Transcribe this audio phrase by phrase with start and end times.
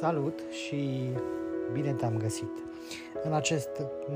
[0.00, 1.10] Salut și
[1.72, 2.50] bine te-am găsit!
[3.22, 3.68] În acest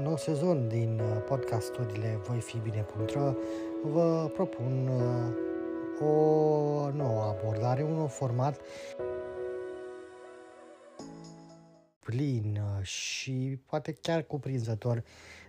[0.02, 3.32] nou sezon din uh, podcasturile Voi fi bine.ro
[3.82, 8.60] vă propun uh, o nouă abordare, un nou format
[11.98, 15.02] plin uh, și poate chiar cuprinzător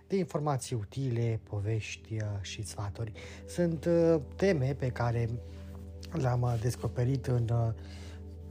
[0.06, 3.12] de informații utile, povești și sfaturi.
[3.46, 3.88] Sunt
[4.36, 5.28] teme pe care
[6.12, 7.74] le-am descoperit în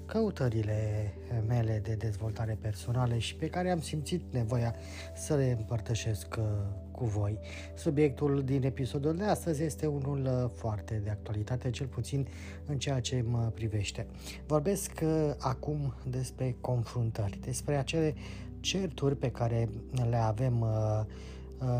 [0.06, 1.14] căutările
[1.48, 4.76] mele de dezvoltare personală și pe care am simțit nevoia
[5.16, 6.46] să le împărtășesc uh,
[6.92, 7.40] cu voi.
[7.76, 12.28] Subiectul din episodul de astăzi este unul uh, foarte de actualitate, cel puțin
[12.66, 14.08] în ceea ce mă privește.
[14.46, 18.16] Vorbesc uh, acum despre confruntări, despre acele
[18.60, 19.70] certuri pe care
[20.10, 20.66] le avem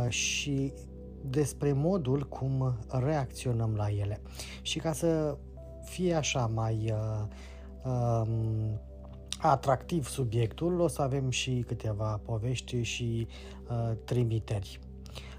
[0.08, 0.74] și
[1.30, 4.22] despre modul cum reacționăm la ele.
[4.62, 5.38] Și ca să
[5.86, 7.28] fie așa mai uh,
[7.86, 8.80] um,
[9.40, 13.28] atractiv subiectul, o să avem și câteva povești și
[13.70, 14.80] uh, trimiteri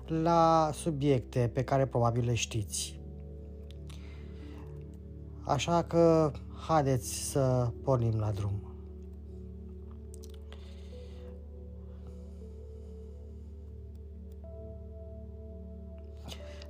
[0.06, 3.00] la subiecte pe care probabil le știți.
[5.40, 6.32] Așa că
[6.66, 8.60] haideți să pornim la drum.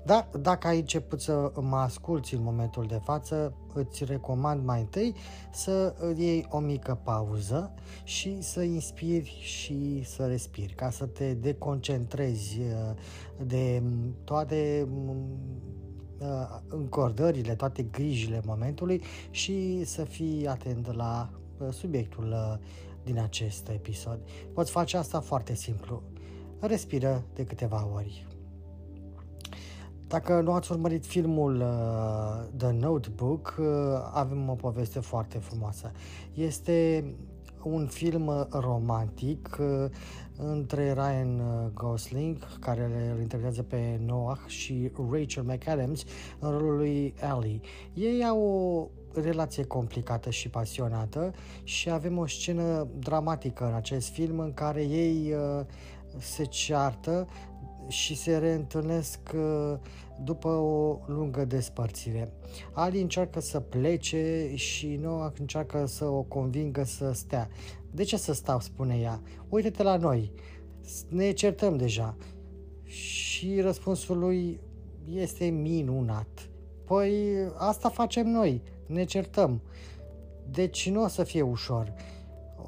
[0.04, 5.14] Dar dacă ai început să mă asculți în momentul de față, îți recomand mai întâi
[5.53, 12.60] să iei o mică pauză și să inspiri și să respiri, ca să te deconcentrezi
[12.60, 13.82] uh, de
[14.25, 14.88] toate
[16.19, 22.58] uh, încordările, toate grijile momentului și să fii atent la uh, subiectul
[23.04, 24.19] din acest episod.
[24.53, 26.03] Poți face asta foarte simplu.
[26.60, 28.26] Respiră de câteva ori.
[30.09, 33.67] Dacă nu ați urmărit filmul uh, The Notebook, uh,
[34.12, 35.93] avem o poveste foarte frumoasă.
[36.34, 37.05] Este
[37.62, 39.91] un film uh, romantic uh,
[40.37, 42.84] între Ryan uh, Gosling, care
[43.15, 46.05] îl interpretează pe Noah, și Rachel McAdams
[46.38, 47.61] în rolul lui Ellie.
[47.94, 48.88] Ei au o
[49.21, 55.33] relație complicată și pasionată și avem o scenă dramatică în acest film în care ei
[55.33, 55.67] uh,
[56.19, 57.27] se ceartă,
[57.88, 59.78] și se reîntâlnesc uh,
[60.24, 62.32] după o lungă despărțire.
[62.72, 67.48] Ali încearcă să plece și Noah încearcă să o convingă să stea.
[67.91, 69.20] De ce să stau, spune ea.
[69.48, 70.32] Uite-te la noi,
[71.08, 72.16] ne certăm deja.
[72.84, 74.60] Și răspunsul lui
[75.04, 76.50] este minunat.
[76.84, 77.12] Păi
[77.56, 79.62] asta facem noi, ne certăm.
[80.50, 81.94] Deci nu o să fie ușor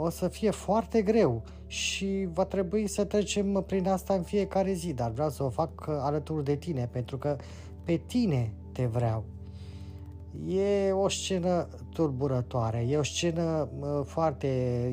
[0.01, 4.93] o să fie foarte greu și va trebui să trecem prin asta în fiecare zi,
[4.93, 7.37] dar vreau să o fac alături de tine, pentru că
[7.85, 9.25] pe tine te vreau.
[10.47, 14.47] E o scenă tulburătoare, e o scenă uh, foarte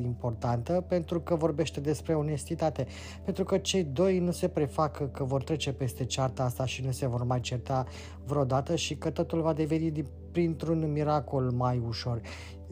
[0.04, 2.86] importantă pentru că vorbește despre onestitate,
[3.24, 6.90] pentru că cei doi nu se prefacă că vor trece peste cearta asta și nu
[6.90, 7.86] se vor mai certa
[8.24, 12.20] vreodată și că totul va deveni printr-un miracol mai ușor.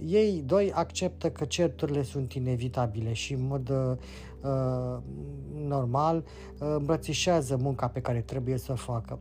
[0.06, 4.98] Ei doi acceptă că certurile sunt inevitabile și în mod uh,
[5.66, 9.18] normal uh, îmbrățișează munca pe care trebuie să o facă.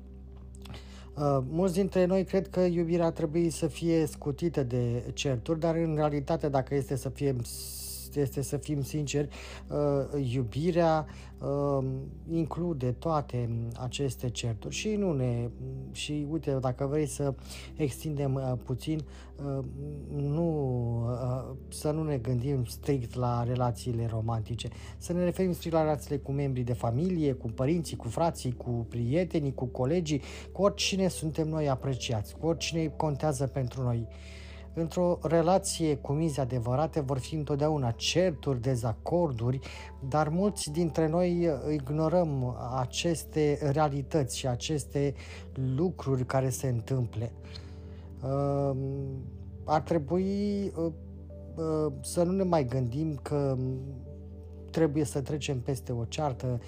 [1.18, 5.96] Uh, mulți dintre noi cred că iubirea trebuie să fie scutită de certuri, dar în
[5.96, 7.36] realitate dacă este să fie
[8.20, 9.30] este să fim sinceri,
[9.68, 11.06] uh, iubirea
[11.40, 11.86] uh,
[12.32, 13.50] include toate
[13.80, 14.76] aceste certuri.
[14.76, 15.50] Și nu ne
[15.92, 17.34] și uite, dacă vrei să
[17.76, 19.00] extindem uh, puțin,
[20.16, 20.53] nu
[21.74, 26.32] să nu ne gândim strict la relațiile romantice, să ne referim strict la relațiile cu
[26.32, 30.22] membrii de familie, cu părinții, cu frații, cu prietenii, cu colegii,
[30.52, 34.08] cu oricine suntem noi apreciați, cu oricine contează pentru noi
[34.76, 39.60] Într-o relație cu mize adevărate vor fi întotdeauna certuri, dezacorduri,
[40.10, 45.14] dar mulți dintre noi ignorăm aceste realități și aceste
[45.76, 47.32] lucruri care se întâmple.
[48.24, 48.76] Uh,
[49.66, 50.92] ar trebui uh, uh,
[52.02, 53.58] să nu ne mai gândim că
[54.74, 56.60] trebuie să trecem peste o ceartă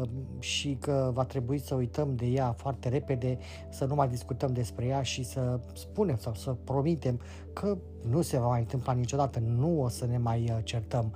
[0.00, 0.08] uh,
[0.38, 3.38] și că va trebui să uităm de ea foarte repede,
[3.70, 7.20] să nu mai discutăm despre ea și să spunem sau să promitem
[7.52, 7.78] că
[8.08, 11.14] nu se va mai întâmpla niciodată, nu o să ne mai uh, certăm.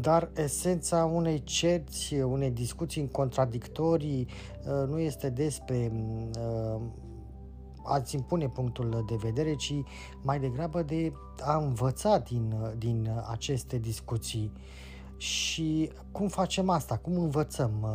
[0.00, 4.28] Dar esența unei cerți, unei discuții în contradictorii
[4.66, 5.92] uh, nu este despre
[7.84, 9.74] a-ți impune punctul de vedere, ci
[10.22, 14.52] mai degrabă de a învăța din, din aceste discuții.
[15.16, 16.96] Și cum facem asta?
[16.96, 17.86] Cum învățăm?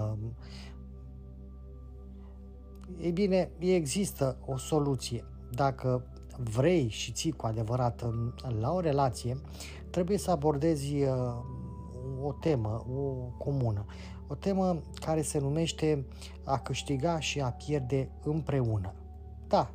[3.01, 5.25] Ei bine, există o soluție.
[5.51, 6.06] Dacă
[6.44, 8.06] vrei și ții cu adevărat
[8.60, 9.38] la o relație,
[9.90, 11.10] trebuie să abordezi uh,
[12.22, 13.01] o temă, o
[13.38, 13.86] comună.
[14.28, 16.06] O temă care se numește
[16.44, 18.94] a câștiga și a pierde împreună.
[19.48, 19.72] Da,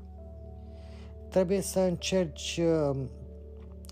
[1.33, 2.97] trebuie să încerci, uh,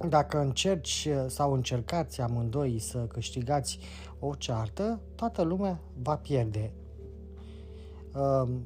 [0.09, 3.79] dacă încerci uh, sau încercați amândoi să câștigați
[4.19, 6.73] o ceartă, toată lumea va pierde.
[8.15, 8.65] Um,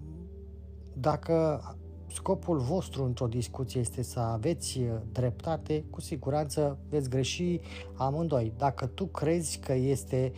[0.93, 1.61] dacă
[2.06, 7.61] scopul vostru într-o discuție este să aveți uh, dreptate, cu siguranță veți greși
[7.94, 8.53] amândoi.
[8.56, 10.32] Dacă tu crezi că este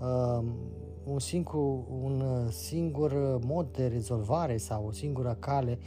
[0.00, 0.54] um,
[1.04, 5.78] un singur, un singur mod de rezolvare sau o singură cale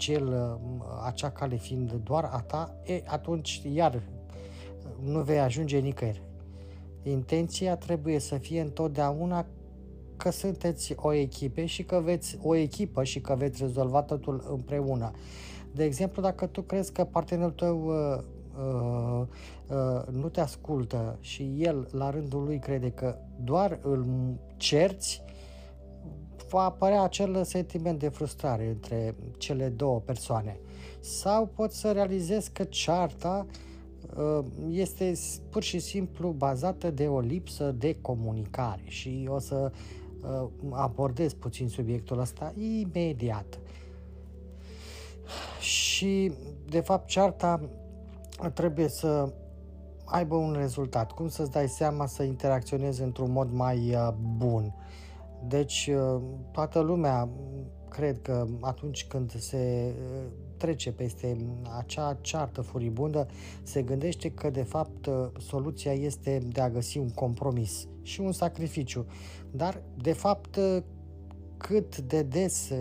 [0.00, 0.58] cel,
[1.04, 4.02] acea cale fiind doar a ta, e, atunci iar
[5.04, 6.22] nu vei ajunge nicăieri.
[7.02, 9.46] Intenția trebuie să fie întotdeauna
[10.16, 15.10] că sunteți o echipă și că veți o echipă și că veți rezolva totul împreună.
[15.72, 18.22] De exemplu, dacă tu crezi că partenerul tău uh,
[18.58, 19.26] uh,
[19.68, 24.06] uh, nu te ascultă și el la rândul lui crede că doar îl
[24.56, 25.22] cerți,
[26.48, 30.58] va apărea acel sentiment de frustrare între cele două persoane.
[31.00, 33.46] Sau poți să realizezi că cearta
[34.16, 35.12] uh, este
[35.50, 39.72] pur și simplu bazată de o lipsă de comunicare și o să
[40.22, 43.58] uh, abordez puțin subiectul ăsta imediat.
[45.60, 46.32] Și,
[46.68, 47.60] de fapt, cearta
[48.54, 49.32] trebuie să
[50.04, 51.12] aibă un rezultat.
[51.12, 54.74] Cum să-ți dai seama să interacționezi într-un mod mai uh, bun?
[55.48, 56.22] Deci, uh,
[56.52, 57.28] toată lumea
[57.88, 60.26] cred că atunci când se uh,
[60.56, 61.36] trece peste
[61.78, 63.26] acea ceartă furibundă,
[63.62, 68.32] se gândește că de fapt uh, soluția este de a găsi un compromis și un
[68.32, 69.06] sacrificiu.
[69.50, 70.58] Dar de fapt
[71.56, 72.72] cât de des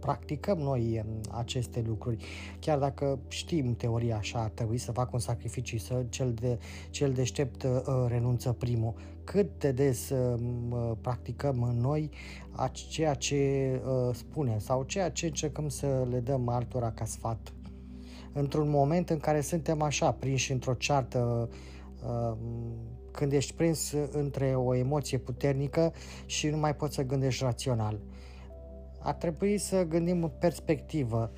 [0.00, 2.24] practicăm noi aceste lucruri.
[2.58, 6.58] Chiar dacă știm teoria așa, ar trebui să fac un sacrificiu, să cel, de,
[6.90, 8.94] cel deștept uh, renunță primul.
[9.24, 12.10] Cât de des uh, practicăm noi
[12.72, 17.52] ceea ce uh, spunem sau ceea ce încercăm să le dăm altora ca sfat.
[18.32, 21.48] Într-un moment în care suntem așa, prinși într-o ceartă
[22.04, 22.36] uh,
[23.10, 25.92] când ești prins între o emoție puternică
[26.26, 28.00] și nu mai poți să gândești rațional
[29.06, 31.32] ar trebui să gândim în perspectivă.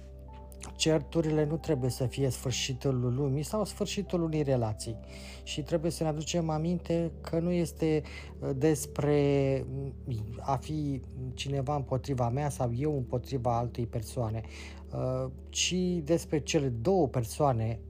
[0.76, 4.96] Certurile nu trebuie să fie sfârșitul lumii sau sfârșitul unei relații.
[5.42, 8.02] Și trebuie să ne aducem aminte că nu este
[8.38, 9.94] uh, despre mm,
[10.40, 11.02] a fi
[11.34, 14.42] cineva împotriva mea sau eu împotriva altei persoane,
[14.92, 17.80] uh, ci despre cele două persoane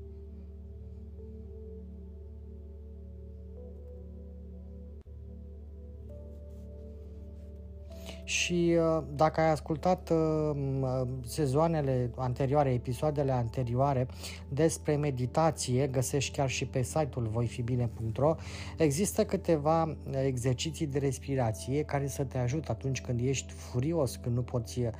[8.28, 14.06] și uh, dacă ai ascultat uh, sezoanele anterioare, episoadele anterioare
[14.48, 18.34] despre meditație, găsești chiar și pe site-ul voifibine.ro,
[18.76, 24.42] există câteva exerciții de respirație care să te ajută atunci când ești furios, când nu
[24.42, 24.90] poți uh,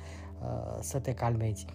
[0.79, 1.65] să te calmezi.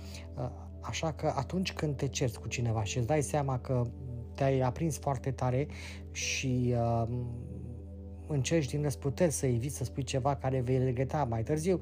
[0.80, 3.86] Așa că atunci când te cerți cu cineva și îți dai seama că
[4.34, 5.66] te-ai aprins foarte tare
[6.12, 7.08] și uh,
[8.26, 11.80] încerci din răsputeri să eviți să spui ceva care vei regreta mai târziu,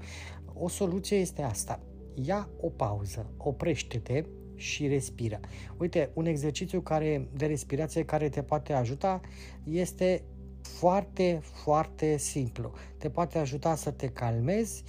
[0.54, 1.80] o soluție este asta.
[2.14, 5.40] Ia o pauză, oprește-te și respiră.
[5.78, 9.20] Uite, un exercițiu care, de respirație care te poate ajuta
[9.64, 10.22] este
[10.62, 12.72] foarte, foarte simplu.
[12.99, 14.84] Te poate ajuta să te calmezi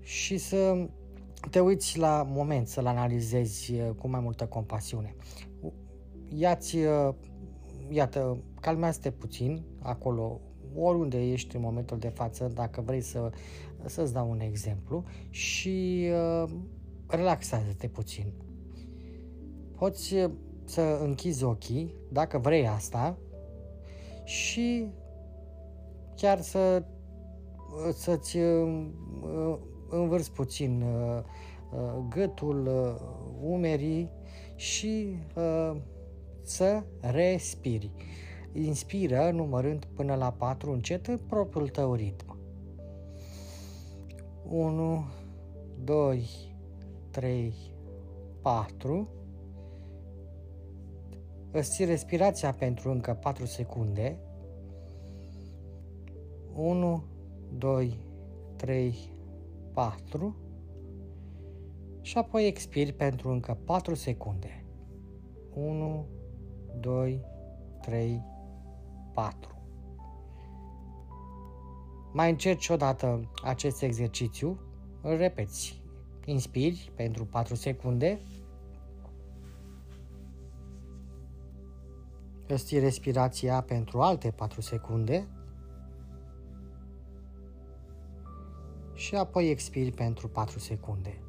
[0.00, 0.88] și să
[1.50, 5.14] te uiți la moment, să-l analizezi uh, cu mai multă compasiune.
[6.28, 7.14] Ia-ți, uh,
[7.88, 10.40] iată, calmează-te puțin acolo
[10.76, 13.30] oriunde ești în momentul de față, dacă vrei să,
[13.84, 16.08] să-ți dau un exemplu și
[16.42, 16.50] uh,
[17.06, 18.32] relaxează-te puțin.
[19.76, 20.14] poți
[20.64, 23.18] să închizi ochii, dacă vrei asta,
[24.24, 24.86] și
[26.14, 26.84] chiar să,
[27.92, 28.86] să-ți uh,
[29.88, 31.22] învârți puțin uh,
[31.72, 32.68] uh, gâtul,
[33.42, 34.10] umerii
[34.54, 35.16] și
[36.42, 37.90] să respiri.
[38.64, 42.36] Inspiră numărând până la 4 încet în propriul tău ritm.
[44.48, 45.04] 1,
[45.84, 46.28] 2,
[47.10, 47.54] 3,
[48.42, 49.08] 4
[51.50, 54.18] îți ții respirația pentru încă 4 secunde.
[56.54, 57.04] 1,
[57.58, 57.98] 2,
[58.56, 59.12] 3,
[59.72, 60.36] 4
[62.00, 64.64] și apoi expiri pentru încă 4 secunde.
[65.54, 66.06] 1,
[66.80, 67.24] 2,
[67.80, 68.22] 3,
[69.18, 69.48] 4.
[72.12, 74.60] Mai încerci odată acest exercițiu,
[75.02, 75.82] îl repeți.
[76.24, 78.20] Inspiri pentru 4 secunde,
[82.46, 85.28] îți ții respirația pentru alte 4 secunde
[88.94, 91.22] și apoi expiri pentru 4 secunde.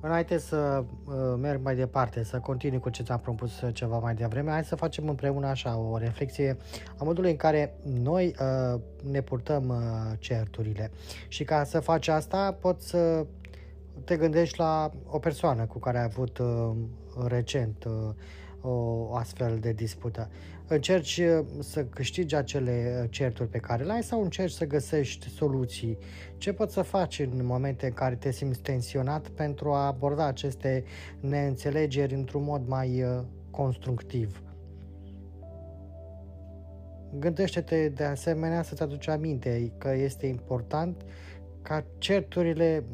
[0.00, 4.50] Înainte să uh, merg mai departe, să continui cu ce ți-am propus ceva mai devreme,
[4.50, 6.56] hai să facem împreună așa o reflexie
[6.96, 8.80] a modului în care noi uh,
[9.10, 10.90] ne purtăm uh, certurile.
[11.28, 13.26] Și ca să faci asta, poți să
[14.04, 16.70] te gândești la o persoană cu care ai avut uh,
[17.26, 18.14] recent uh,
[18.60, 20.30] o astfel de dispută.
[20.66, 25.98] Încerci uh, să câștigi acele certuri pe care le ai sau încerci să găsești soluții?
[26.36, 30.84] Ce poți să faci în momente în care te simți tensionat pentru a aborda aceste
[31.20, 34.42] neînțelegeri într-un mod mai uh, constructiv?
[37.18, 41.04] Gândește-te de asemenea să-ți aduci aminte că este important
[41.62, 42.84] ca certurile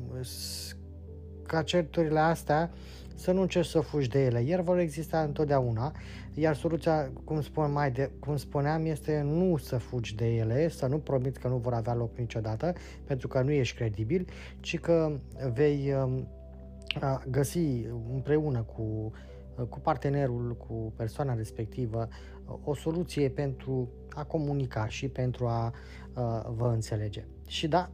[1.47, 2.71] ca certurile astea
[3.17, 4.39] să nu încerci să fugi de ele.
[4.39, 5.95] Ele vor exista întotdeauna,
[6.35, 10.87] iar soluția, cum, spun mai de, cum spuneam, este nu să fugi de ele, să
[10.87, 12.73] nu promiți că nu vor avea loc niciodată,
[13.05, 14.27] pentru că nu ești credibil,
[14.61, 15.19] ci că
[15.53, 16.29] vei um,
[17.31, 19.13] găsi împreună cu,
[19.69, 22.09] cu partenerul, cu persoana respectivă,
[22.65, 25.73] o soluție pentru a comunica și pentru a
[26.57, 27.25] vă înțelege.
[27.47, 27.91] Și da,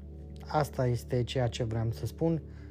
[0.47, 2.62] asta este ceea ce vreau să spun Uh,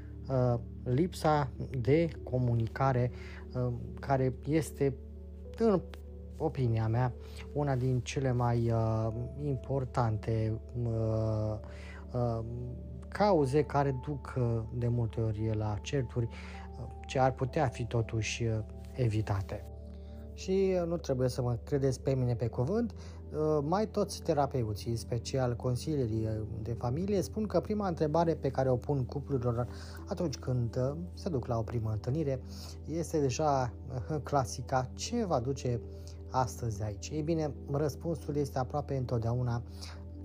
[0.84, 3.12] lipsa de comunicare
[3.54, 4.96] uh, care este,
[5.58, 5.82] în
[6.38, 7.14] opinia mea,
[7.54, 9.08] una din cele mai uh,
[9.44, 10.60] importante
[13.08, 14.34] cauze care duc
[14.74, 16.28] de multe ori la certuri
[17.08, 18.44] ce ar putea fi totuși
[18.94, 19.66] evitate.
[20.34, 23.21] Și nu trebuie să mă credeți pe mine pe cuvânt, Uh,
[23.62, 28.76] mai toți terapeuții, special consilierii uh, de familie, spun că prima întrebare pe care o
[28.76, 29.68] pun cuplurilor
[30.08, 32.42] atunci când uh, se duc la o primă întâlnire
[32.86, 33.74] este deja
[34.24, 35.82] clasica ce va duce
[36.30, 37.10] astăzi aici?
[37.10, 39.62] Ei bine, răspunsul este aproape întotdeauna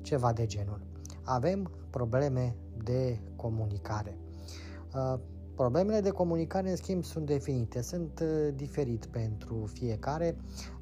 [0.03, 0.81] ceva de genul.
[1.23, 4.19] Avem probleme de comunicare.
[5.55, 10.76] Problemele de comunicare, în schimb, sunt definite, sunt uh, diferit pentru fiecare uh,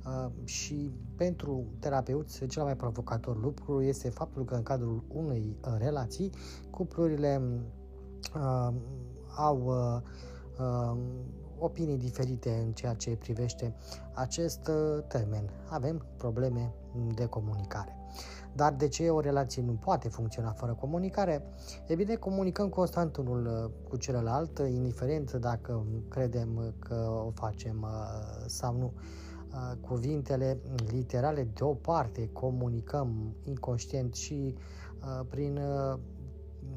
[0.45, 6.31] și pentru terapeuți cel mai provocator lucru este faptul că în cadrul unei uh, relații
[6.71, 7.43] cuplurile
[8.35, 8.75] uh,
[9.37, 10.01] au uh,
[10.61, 10.99] uh,
[11.59, 13.75] opinii diferite în ceea ce privește
[14.15, 15.51] acest uh, termen.
[15.69, 16.75] Avem probleme
[17.15, 17.97] de comunicare.
[18.53, 21.43] Dar de ce o relație nu poate funcționa fără comunicare?
[21.87, 26.95] E bine, comunicăm constant unul uh, cu celălalt, indiferent dacă credem că
[27.27, 28.93] o facem uh, sau nu.
[29.55, 34.55] Uh, cuvintele literale de o parte comunicăm inconștient și
[35.29, 35.61] prin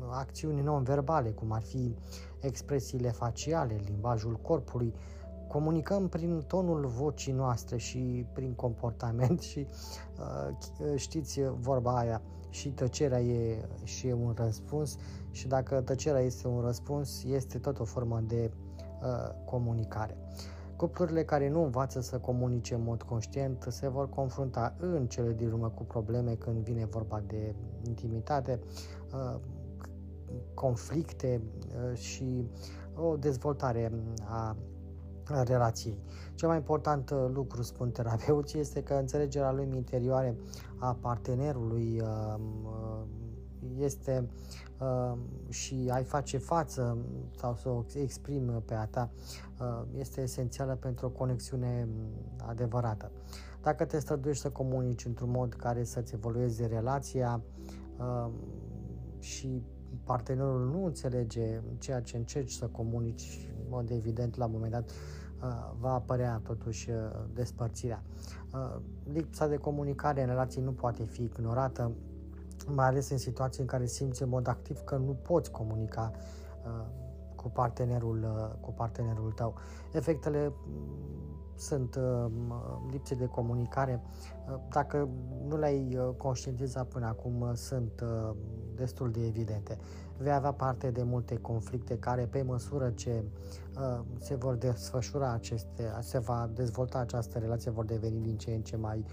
[0.09, 1.95] acțiuni non-verbale, cum ar fi
[2.39, 4.93] expresiile faciale, limbajul corpului,
[5.47, 9.67] comunicăm prin tonul vocii noastre și prin comportament și
[10.19, 14.97] uh, știți vorba aia și tăcerea e și e un răspuns
[15.31, 18.51] și dacă tăcerea este un răspuns, este tot o formă de
[19.01, 20.17] uh, comunicare.
[20.77, 25.47] Cuplurile care nu învață să comunice în mod conștient se vor confrunta în cele din
[25.51, 27.55] urmă cu probleme când vine vorba de
[27.87, 28.59] intimitate,
[29.13, 29.39] uh,
[30.53, 32.47] conflicte uh, și
[32.95, 33.91] o dezvoltare
[34.25, 34.55] a
[35.43, 35.99] relației.
[36.35, 40.37] Cel mai important uh, lucru, spun terapeuții, este că înțelegerea lui interioare
[40.77, 43.03] a partenerului um, uh,
[43.77, 44.29] este
[44.79, 45.17] uh,
[45.49, 46.97] și ai face față
[47.35, 49.09] sau să o exprimi pe a ta
[49.97, 53.11] este esențială pentru o conexiune um, adevărată.
[53.61, 57.41] Dacă te străduiești să comunici într-un mod care să-ți evolueze relația
[59.19, 59.63] și
[60.03, 64.89] partenerul nu înțelege ceea ce încerci să comunici, în mod evident, la un moment dat
[64.89, 66.95] uh, va apărea totuși uh,
[67.33, 68.03] despărțirea.
[68.53, 68.81] Uh,
[69.13, 71.91] lipsa de comunicare în relații nu poate fi ignorată,
[72.73, 76.11] mai ales în situații în care simți în mod activ că nu poți comunica
[77.35, 78.27] cu partenerul,
[78.61, 79.53] cu partenerul tău.
[79.91, 80.53] Efectele
[81.57, 82.31] sunt uh,
[82.91, 84.01] lipse de comunicare.
[84.49, 85.09] Uh, dacă
[85.47, 88.03] nu le-ai uh, conștientizat până acum, sunt
[88.75, 89.77] destul de evidente.
[90.17, 93.23] Vei avea parte de multe conflicte care, pe măsură ce
[94.19, 98.75] se vor desfășura aceste, se va dezvolta această relație, vor deveni din ce în ce
[98.75, 99.05] mai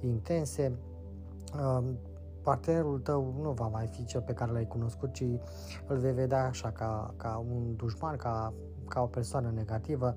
[0.00, 0.78] intense
[2.42, 5.24] partenerul tău nu va mai fi cel pe care l-ai cunoscut, ci
[5.86, 8.52] îl vei vedea așa ca, ca un dușman, ca,
[8.88, 10.16] ca o persoană negativă.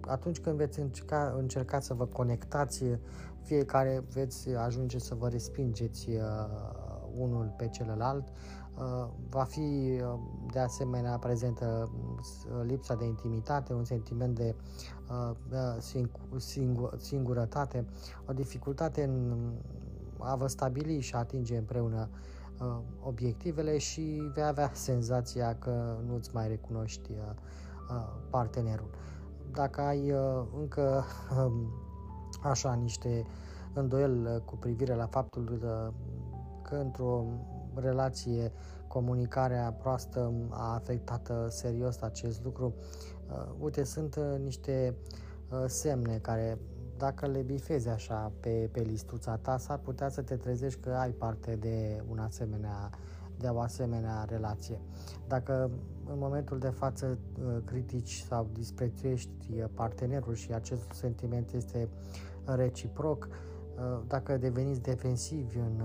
[0.00, 2.84] Atunci când veți încerca, încerca să vă conectați,
[3.42, 6.22] fiecare veți ajunge să vă respingeți uh,
[7.16, 10.18] unul pe celălalt, uh, va fi uh,
[10.52, 11.90] de asemenea prezentă
[12.62, 14.54] lipsa de intimitate, un sentiment de
[16.38, 17.86] singur, singurătate,
[18.26, 19.52] o dificultate în
[20.18, 22.08] a vă stabili și a atinge împreună
[23.02, 27.10] obiectivele și vei avea senzația că nu-ți mai recunoști
[28.30, 28.90] partenerul.
[29.52, 31.04] Dacă ai uh, încă
[31.44, 31.72] um,
[32.42, 33.26] așa niște
[33.74, 35.94] îndoiel uh, cu privire la faptul uh,
[36.62, 37.24] că într-o
[37.74, 38.52] relație
[38.86, 42.74] comunicarea proastă a afectat serios acest lucru,
[43.58, 44.96] uite, sunt niște
[45.66, 46.58] semne care
[46.98, 51.10] dacă le bifezi așa pe, pe listuța ta, s-ar putea să te trezești că ai
[51.10, 52.90] parte de un asemenea
[53.38, 54.80] de o asemenea relație.
[55.26, 55.70] Dacă
[56.10, 57.06] în momentul de față
[57.38, 61.88] uh, critici sau disprețuiești uh, partenerul și acest sentiment este
[62.44, 65.82] reciproc, uh, dacă deveniți defensivi în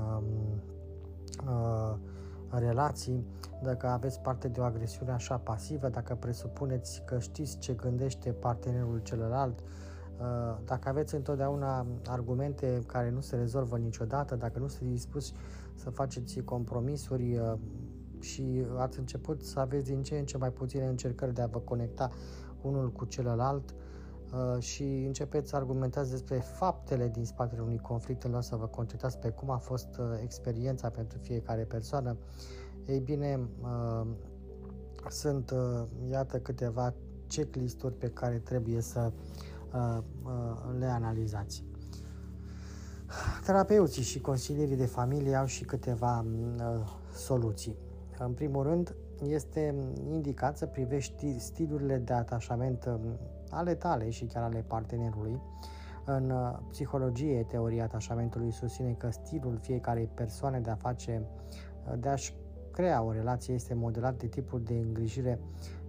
[2.50, 3.26] în relații,
[3.62, 9.00] dacă aveți parte de o agresiune așa pasivă, dacă presupuneți că știți ce gândește partenerul
[9.04, 9.60] celălalt,
[10.66, 15.34] dacă aveți întotdeauna argumente care nu se rezolvă niciodată, dacă nu sunteți dispuși
[15.76, 17.54] să faceți compromisuri uh,
[18.20, 21.60] și ați început să aveți din ce în ce mai puține încercări de a vă
[21.60, 22.10] conecta
[22.62, 28.32] unul cu celălalt uh, și începeți să argumentați despre faptele din spatele unui conflict în
[28.32, 32.18] loc să vă concentrați pe cum a fost uh, experiența pentru fiecare persoană,
[32.86, 33.50] ei bine,
[35.10, 35.54] sunt,
[36.10, 36.94] iată, câteva
[37.28, 39.12] checklist-uri pe care trebuie să
[40.78, 41.64] le analizați.
[43.46, 46.64] Terapeuții și consilierii de familie au și câteva uh,
[47.16, 47.76] soluții.
[48.20, 48.96] În primul rând,
[49.28, 49.76] este
[50.12, 55.42] indicat să privești stilurile de atașament um, ale tale și chiar ale partenerului.
[56.06, 61.26] În uh, psihologie, teoria atașamentului susține că stilul fiecarei persoane de a face,
[61.88, 62.34] uh, de a-și
[62.72, 65.40] crea o relație este modelat de tipul de îngrijire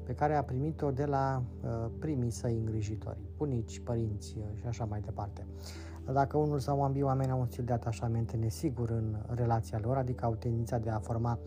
[0.04, 4.84] pe care a primit-o de la uh, primii săi îngrijitori, bunici, părinți uh, și așa
[4.84, 5.46] mai departe.
[6.12, 10.24] Dacă unul sau ambii oameni au un stil de atașament nesigur în relația lor, adică
[10.24, 11.38] au tendința de a forma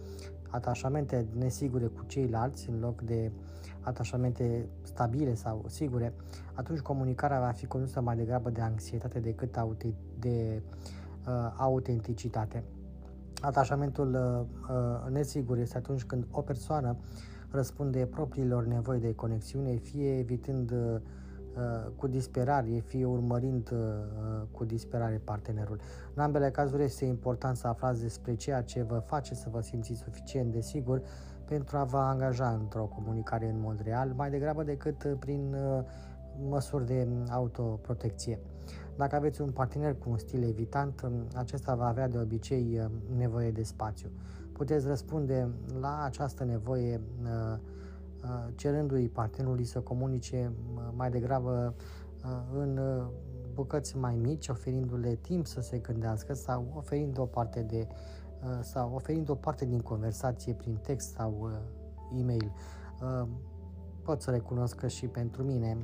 [0.49, 3.31] atașamente nesigure cu ceilalți în loc de
[3.81, 6.13] atașamente stabile sau sigure,
[6.53, 9.57] atunci comunicarea va fi condusă mai degrabă de anxietate decât
[10.19, 10.61] de
[11.27, 12.63] uh, autenticitate.
[13.41, 16.97] Atașamentul uh, uh, nesigur este atunci când o persoană
[17.51, 21.01] răspunde propriilor nevoi de conexiune, fie evitând uh,
[21.57, 23.77] Uh, cu disperare, fie urmărind uh,
[24.51, 25.79] cu disperare partenerul.
[26.13, 29.99] În ambele cazuri este important să aflați despre ceea ce vă face să vă simțiți
[29.99, 31.01] suficient de sigur
[31.45, 35.55] pentru a vă angaja într-o comunicare în mod real, mai degrabă decât uh, prin
[36.49, 38.39] măsuri de autoprotecție.
[38.95, 43.51] Dacă aveți un partener cu un stil evitant, um, acesta va avea de obicei nevoie
[43.51, 44.09] de spațiu.
[44.57, 47.59] Puteți răspunde la această nevoie uh,
[48.23, 51.75] Uh, cerându-i partenerului să comunice uh, mai degrabă
[52.25, 52.79] uh, în
[53.53, 57.87] bucăți mai mici, oferindu-le timp să se gândească sau oferind o parte de
[58.61, 61.51] sau oferind o parte din conversație prin text sau
[62.19, 62.51] e-mail.
[64.01, 65.77] Pot să recunosc că și pentru mine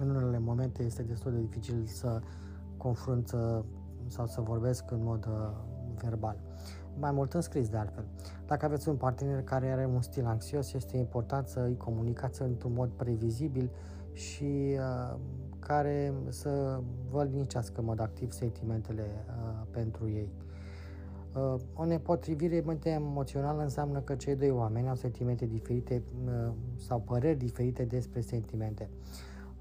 [0.00, 2.20] în unele momente este destul de dificil să
[2.76, 3.34] confrunt
[4.06, 5.28] sau să vorbesc în mod
[6.02, 6.40] verbal
[6.98, 8.04] mai mult în scris de altfel.
[8.46, 12.72] Dacă aveți un partener care are un stil anxios, este important să îi comunicați într-un
[12.72, 13.70] mod previzibil
[14.12, 15.18] și uh,
[15.58, 16.80] care să
[17.10, 20.32] vă liniștească în mod activ sentimentele uh, pentru ei.
[21.34, 27.38] Uh, o nepotrivire emoțională înseamnă că cei doi oameni au sentimente diferite uh, sau păreri
[27.38, 28.88] diferite despre sentimente.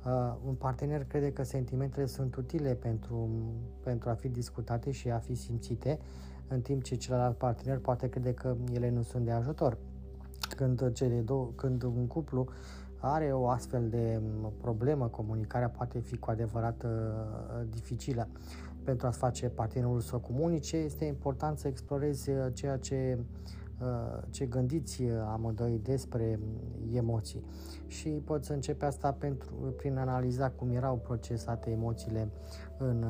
[0.05, 3.29] Uh, un partener crede că sentimentele sunt utile pentru,
[3.83, 5.99] pentru a fi discutate și a fi simțite,
[6.53, 9.77] în timp ce celălalt partener poate crede că ele nu sunt de ajutor.
[10.55, 12.47] Când, cele două, când un cuplu
[12.97, 14.21] are o astfel de
[14.61, 16.89] problemă, comunicarea poate fi cu adevărat uh,
[17.69, 18.27] dificilă.
[18.83, 23.25] Pentru a-ți face partenerul să comunice, este important să explorezi uh, ceea ce uh,
[24.29, 26.39] ce gândiți amândoi despre
[26.91, 27.43] emoții
[27.87, 32.31] și poți începe asta pentru, prin analiza cum erau procesate emoțiile
[32.77, 33.05] în,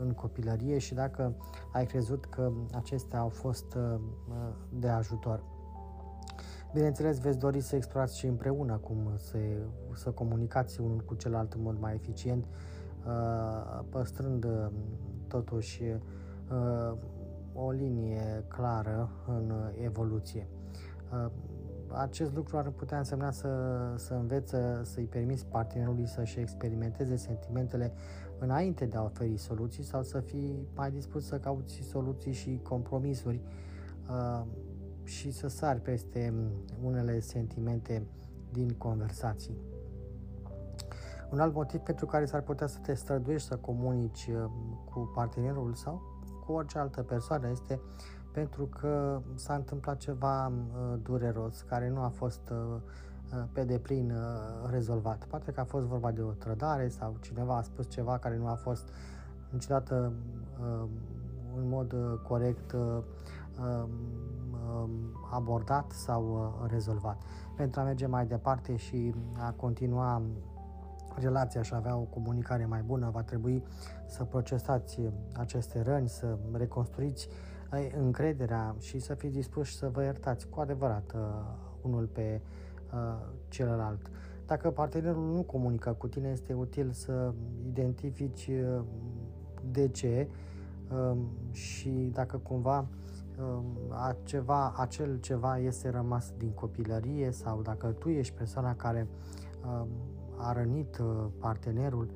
[0.00, 1.36] în copilărie și dacă
[1.72, 3.76] ai crezut că acestea au fost
[4.78, 5.42] de ajutor.
[6.72, 9.38] Bineînțeles, veți dori să explorați și împreună cum să,
[9.94, 12.44] să comunicați unul cu celălalt în mod mai eficient,
[13.06, 14.66] uh, păstrând uh,
[15.28, 16.96] totuși uh,
[17.60, 20.48] o linie clară în evoluție.
[21.92, 23.48] Acest lucru ar putea însemna să,
[23.96, 27.92] să învețe, să-i permiți partenerului să-și experimenteze sentimentele
[28.38, 33.40] înainte de a oferi soluții sau să fii mai dispus să cauți soluții și compromisuri
[35.04, 36.34] și să sari peste
[36.82, 38.06] unele sentimente
[38.52, 39.58] din conversații.
[41.30, 44.50] Un alt motiv pentru care s-ar putea să te străduiești să comunici uh,
[44.90, 46.17] cu partenerul sau
[46.48, 47.80] cu orice altă persoană este
[48.32, 52.80] pentru că s-a întâmplat ceva uh, dureros care nu a fost uh,
[53.52, 54.12] pe deplin
[54.70, 55.24] rezolvat.
[55.24, 58.46] Poate că a fost vorba de o trădare sau cineva a spus ceva care nu
[58.46, 58.88] a fost
[59.50, 60.12] niciodată
[61.56, 61.94] în mod
[62.28, 62.74] corect
[64.74, 64.90] Um,
[65.30, 66.22] abordat sau
[66.62, 67.22] uh, rezolvat.
[67.56, 70.22] Pentru a merge mai departe și a continua
[71.18, 73.62] relația și a avea o comunicare mai bună, va trebui
[74.06, 75.00] să procesați
[75.32, 77.36] aceste răni, să reconstruiți uh,
[77.98, 81.20] încrederea și să fiți dispuși să vă iertați cu adevărat uh,
[81.82, 82.40] unul pe
[83.48, 84.10] celălalt.
[84.46, 87.32] Dacă partenerul nu comunică cu tine, este util să
[87.66, 88.50] identifici
[89.70, 90.28] de ce
[90.92, 92.86] um, și dacă cumva
[93.88, 99.08] a ceva, acel ceva este rămas din copilărie sau dacă tu ești persoana care
[100.38, 102.10] a rănit uh, partenerul,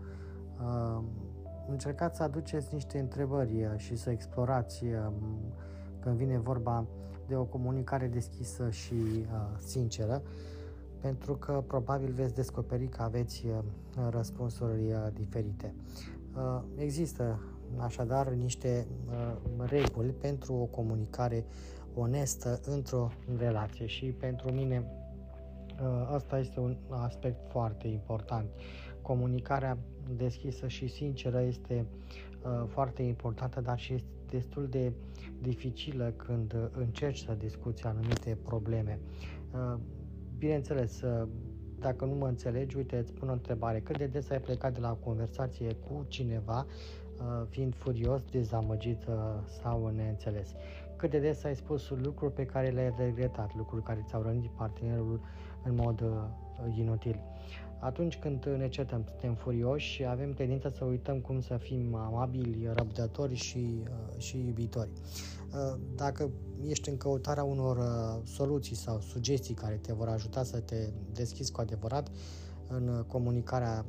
[1.69, 4.85] încercați să aduceți niște întrebări uh, și să explorați
[6.01, 6.87] când vine vorba
[7.27, 9.27] de o comunicare deschisă și uh,
[9.59, 10.23] sinceră,
[11.01, 13.47] pentru că probabil veți descoperi că aveți
[14.11, 15.75] răspunsuri diferite.
[16.77, 17.39] Există
[17.77, 21.45] așadar niște uh, reguli pentru o comunicare
[21.95, 25.02] onestă într-o relație și pentru mine uh,
[26.13, 28.49] asta este un aspect foarte important.
[29.03, 29.79] Comunicarea
[30.17, 31.87] deschisă și sinceră este
[32.45, 34.93] uh, foarte importantă, dar și este destul de
[35.41, 38.99] dificilă când încerci să discuți anumite probleme.
[39.55, 39.79] Uh,
[40.39, 41.29] bineînțeles, uh,
[41.79, 43.81] dacă nu mă înțelegi, uite, îți pun o întrebare.
[43.81, 46.67] Cât de des ai plecat de la o conversație cu cineva
[47.23, 49.15] Uh, fiind furios, dezamăgit uh,
[49.63, 50.55] sau neînțeles.
[50.97, 55.21] Cât de des ai spus lucruri pe care le-ai regretat, lucruri care ți-au rănit partenerul
[55.65, 57.21] în mod uh, inutil.
[57.79, 63.35] Atunci când ne certăm, suntem furioși, avem tendința să uităm cum să fim amabili, răbdători
[63.35, 63.83] și,
[64.19, 64.91] și iubitori.
[65.95, 66.31] Dacă
[66.69, 67.79] ești în căutarea unor
[68.25, 72.11] soluții sau sugestii care te vor ajuta să te deschizi cu adevărat
[72.69, 73.85] în comunicarea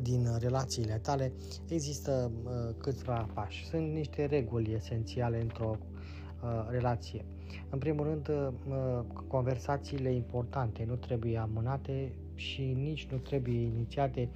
[0.00, 1.32] din relațiile tale,
[1.68, 3.66] există uh, câțiva pași.
[3.66, 7.24] Sunt niște reguli esențiale într-o uh, relație.
[7.70, 14.28] În primul rând, uh, conversațiile importante nu trebuie amânate și nici nu trebuie inițiate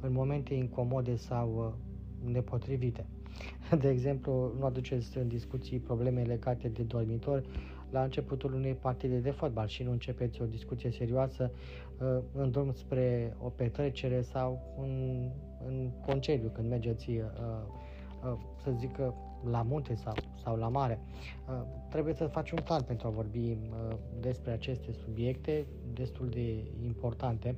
[0.00, 1.76] în momente incomode sau
[2.22, 3.06] uh, nepotrivite.
[3.80, 7.42] De exemplu, nu aduceți în discuții probleme legate de dormitor
[7.90, 11.50] la începutul unei partide de fotbal și nu începeți o discuție serioasă
[12.00, 15.28] uh, în drum spre o petrecere sau în,
[15.66, 17.16] în concediu, când mergeți, uh,
[18.24, 18.96] uh, să zic,
[19.50, 20.98] la munte sau, sau la mare.
[21.90, 23.56] Trebuie să faci un plan pentru a vorbi
[24.20, 27.54] despre aceste subiecte destul de importante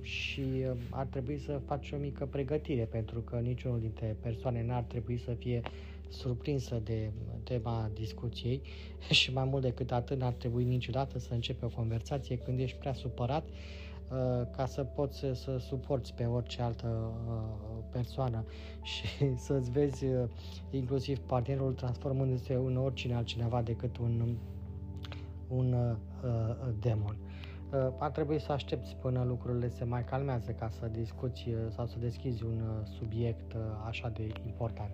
[0.00, 0.42] și
[0.90, 5.32] ar trebui să faci o mică pregătire pentru că niciunul dintre persoane n-ar trebui să
[5.34, 5.60] fie
[6.08, 7.10] surprinsă de
[7.44, 8.60] tema discuției
[9.10, 12.92] și mai mult decât atât n-ar trebui niciodată să începi o conversație când ești prea
[12.92, 13.54] supărat uh,
[14.56, 18.44] ca să poți să, să suporți pe orice altă uh, persoană
[18.82, 20.28] și să-ți vezi uh,
[20.70, 24.36] inclusiv partenerul transformându-se în oricine altcineva decât un,
[25.48, 25.96] un uh,
[26.80, 27.16] demon.
[27.72, 31.96] Uh, ar trebui să aștepți până lucrurile se mai calmează ca să discuți sau să
[31.98, 32.62] deschizi un
[32.98, 34.92] subiect așa de important.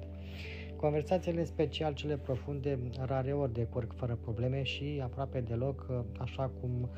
[0.81, 6.71] Conversațiile, special cele profunde, rare ori decurg fără probleme și aproape deloc uh, așa cum
[6.83, 6.89] uh,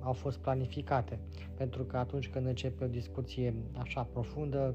[0.00, 1.18] au fost planificate.
[1.56, 4.74] Pentru că atunci când începe o discuție așa profundă,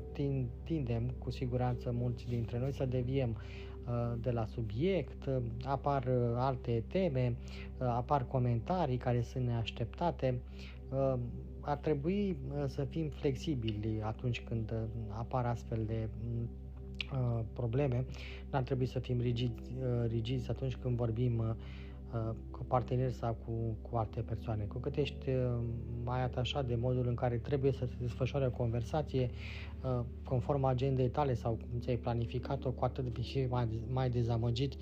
[0.64, 3.38] tindem cu siguranță mulți dintre noi să deviem
[4.22, 5.30] de la subiect,
[5.64, 7.36] apar alte teme,
[7.78, 10.42] apar comentarii care sunt neașteptate.
[11.60, 14.74] Ar trebui să fim flexibili atunci când
[15.10, 16.10] apar astfel de
[17.54, 18.06] probleme.
[18.52, 19.54] Nu ar trebui să fim rigizi,
[20.08, 21.56] rigizi atunci când vorbim Uh,
[22.52, 23.52] cu parteneri sau cu,
[23.90, 24.64] cu alte persoane.
[24.64, 25.60] Cu cât ești uh,
[26.04, 29.30] mai atașat de modul în care trebuie să se desfășoare o conversație
[29.84, 34.74] uh, conform agendei tale sau cum ți-ai planificat-o, cu atât vei fi mai, mai dezamăgit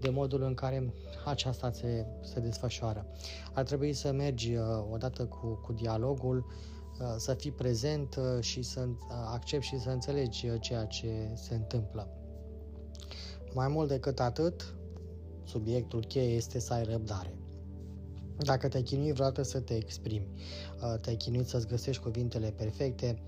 [0.00, 0.92] de modul în care
[1.24, 3.06] aceasta se, se desfășoară.
[3.54, 4.52] Ar trebui să mergi
[4.90, 6.46] odată cu, cu dialogul,
[7.16, 8.88] să fii prezent și să
[9.32, 12.08] accepti și să înțelegi ceea ce se întâmplă.
[13.54, 14.75] Mai mult decât atât,
[15.46, 17.34] Subiectul cheie este să ai răbdare.
[18.38, 20.28] Dacă te-ai chinuit vreodată să te exprimi,
[20.82, 23.22] uh, te-ai chinuit să-ți găsești cuvintele perfecte,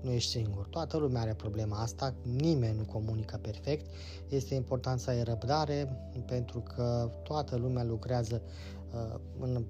[0.00, 0.66] nu ești singur.
[0.66, 3.86] Toată lumea are problema asta, nimeni nu comunică perfect.
[4.28, 8.42] Este important să ai răbdare pentru că toată lumea lucrează
[8.94, 9.62] uh, în, uh,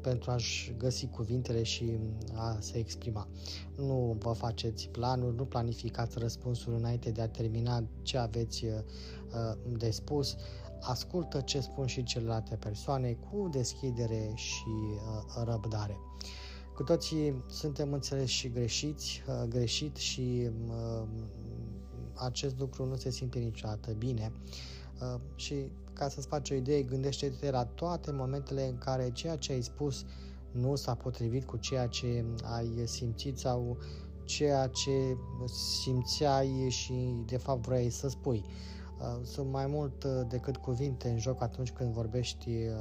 [0.00, 1.98] pentru a-și găsi cuvintele și
[2.34, 3.28] a se exprima.
[3.76, 8.66] Nu vă faceți planuri, nu planificați răspunsuri înainte de a termina ce aveți
[9.78, 10.36] de spus
[10.80, 15.98] ascultă ce spun și celelalte persoane cu deschidere și uh, răbdare.
[16.74, 21.02] Cu toții suntem înțeleși și greșiți, uh, greșit și uh,
[22.14, 24.32] acest lucru nu se simte niciodată bine.
[25.00, 25.54] Uh, și
[25.94, 30.04] ca să-ți faci o idee, gândește-te la toate momentele în care ceea ce ai spus
[30.50, 33.78] nu s-a potrivit cu ceea ce ai simțit sau
[34.24, 35.16] ceea ce
[35.82, 38.44] simțeai și de fapt vrei să spui.
[39.00, 42.74] Uh, sunt mai mult uh, decât cuvinte în joc atunci când vorbești uh,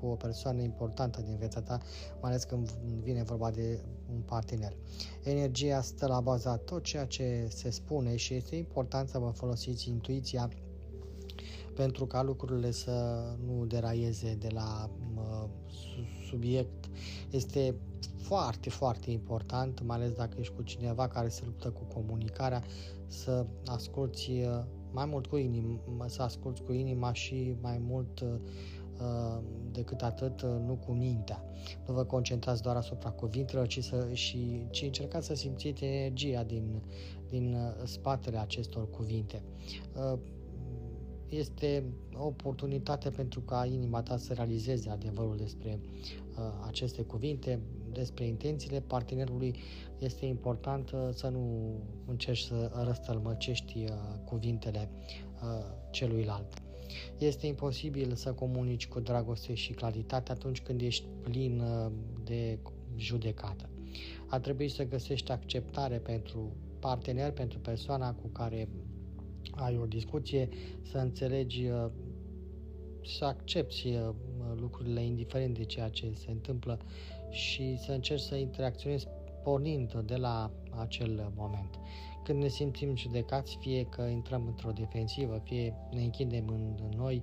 [0.00, 1.78] cu o persoană importantă din viața ta,
[2.20, 2.70] mai ales când
[3.02, 3.80] vine vorba de
[4.14, 4.76] un partener.
[5.22, 9.88] Energia stă la baza tot ceea ce se spune și este important să vă folosiți
[9.88, 10.50] intuiția
[11.76, 14.90] pentru ca lucrurile să nu deraieze de la
[16.28, 16.90] subiect.
[17.30, 17.74] Este
[18.16, 22.62] foarte, foarte important, mai ales dacă ești cu cineva care se luptă cu comunicarea,
[23.06, 24.30] să asculți
[24.92, 29.38] mai mult cu inima, să asculți cu inima și mai mult uh,
[29.72, 31.44] decât atât, uh, nu cu mintea.
[31.86, 36.82] Nu vă concentrați doar asupra cuvintelor, ci, să, și, ci încercați să simțiți energia din,
[37.28, 39.42] din uh, spatele acestor cuvinte.
[40.12, 40.18] Uh,
[41.28, 41.84] este
[42.14, 47.60] o oportunitate pentru ca inima ta să realizeze adevărul despre uh, aceste cuvinte,
[47.92, 49.54] despre intențiile partenerului.
[49.98, 51.72] Este important uh, să nu
[52.06, 53.90] încerci să răstălmăcești uh,
[54.24, 54.88] cuvintele
[55.42, 56.62] uh, celuilalt.
[57.18, 61.90] Este imposibil să comunici cu dragoste și claritate atunci când ești plin uh,
[62.24, 62.58] de
[62.96, 63.68] judecată.
[64.26, 68.68] Ar trebui să găsești acceptare pentru partener, pentru persoana cu care
[69.54, 70.48] ai o discuție,
[70.82, 71.86] să înțelegi, uh,
[73.04, 74.14] să accepti uh,
[74.60, 76.78] lucrurile indiferent de ceea ce se întâmplă
[77.30, 79.06] și să încerci să interacționezi
[79.42, 81.78] pornind de la acel moment.
[82.24, 87.22] Când ne simțim judecați, fie că intrăm într-o defensivă, fie ne închidem în noi,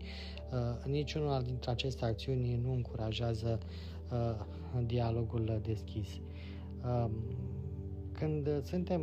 [0.51, 3.59] uh, niciuna dintre aceste acțiuni nu încurajează
[4.85, 6.07] dialogul deschis.
[8.23, 9.01] Când suntem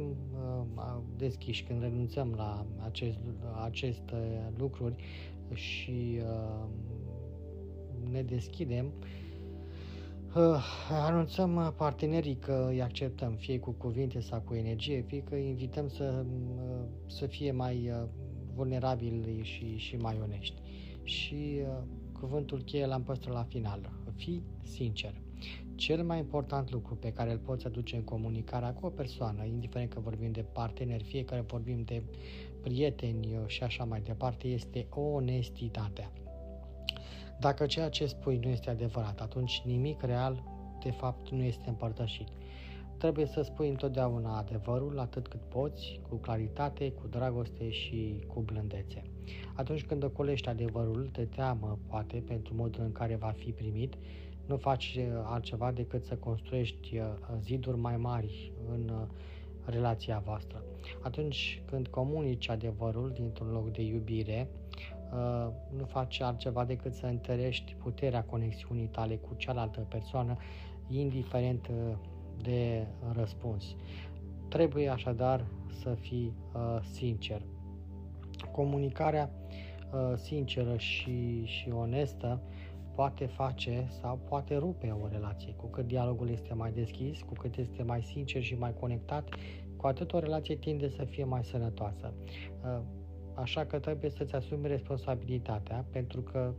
[0.77, 3.19] uh, deschiși, când renunțăm la acest,
[3.65, 4.95] aceste lucruri
[5.55, 6.69] și uh,
[8.11, 8.93] ne deschidem,
[10.37, 15.49] uh, anunțăm partenerii că îi acceptăm, fie cu cuvinte sau cu energie, fie că îi
[15.49, 16.25] invităm să,
[17.07, 17.93] să fie mai
[18.55, 20.61] vulnerabili și, și mai onești.
[21.03, 21.61] Și
[22.21, 23.93] cuvântul cheie l-am păstrat la final.
[24.17, 25.21] Fii sincer.
[25.75, 29.93] Cel mai important lucru pe care îl poți aduce în comunicarea cu o persoană, indiferent
[29.93, 32.03] că vorbim de parteneri, fie că vorbim de
[32.61, 36.13] prieteni și așa mai departe, este onestitatea.
[37.41, 40.43] Dacă ceea ce spui nu este adevărat, atunci nimic real,
[40.83, 42.29] de fapt, nu este împărtășit.
[42.99, 49.03] Trebuie să spui întotdeauna adevărul atât cât poți, cu claritate, cu dragoste și cu blândețe.
[49.55, 53.95] Atunci când ocolești adevărul, te teamă, poate, pentru modul în care va fi primit,
[54.51, 57.05] nu faci uh, altceva decât să construiești uh,
[57.41, 59.07] ziduri mai mari în uh,
[59.65, 60.63] relația voastră.
[61.03, 64.49] Atunci când comunici adevărul dintr-un loc de iubire,
[65.77, 70.37] nu faci altceva decât să întărești puterea conexiunii tale cu cealaltă persoană,
[70.89, 71.71] indiferent
[72.43, 73.77] de răspuns.
[74.49, 75.45] Trebuie așadar
[75.83, 76.33] să fii
[76.93, 77.43] sincer.
[78.45, 79.31] Comunicarea
[80.17, 82.41] sinceră și, și onestă
[82.95, 85.53] poate face sau poate rupe o relație.
[85.57, 89.29] Cu cât dialogul este mai deschis, cu cât este mai sincer și mai conectat,
[89.77, 92.13] cu atât o relație tinde să fie mai sănătoasă.
[92.65, 92.81] Uh,
[93.35, 96.55] Așa că trebuie să-ți asumi responsabilitatea, pentru că,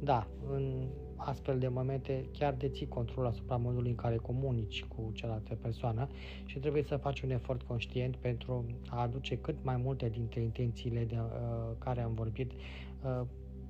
[0.00, 5.54] da, în astfel de momente chiar deții control asupra modului în care comunici cu cealaltă
[5.54, 6.08] persoană
[6.44, 11.04] și trebuie să faci un efort conștient pentru a aduce cât mai multe dintre intențiile
[11.04, 11.30] de uh,
[11.78, 13.26] care am vorbit uh,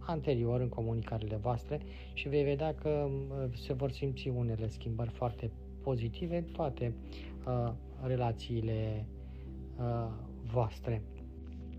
[0.07, 1.81] anterior în comunicările voastre
[2.13, 5.51] și vei vedea că uh, se vor simți unele schimbări foarte
[5.83, 6.95] pozitive în toate
[7.47, 9.07] uh, relațiile
[9.79, 10.09] uh,
[10.53, 11.03] voastre.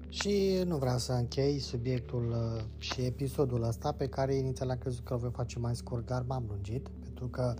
[0.09, 5.05] Și nu vreau să închei subiectul uh, și episodul ăsta pe care inițial am crezut
[5.05, 7.53] că îl voi face mai scurt, dar m-am lungit pentru că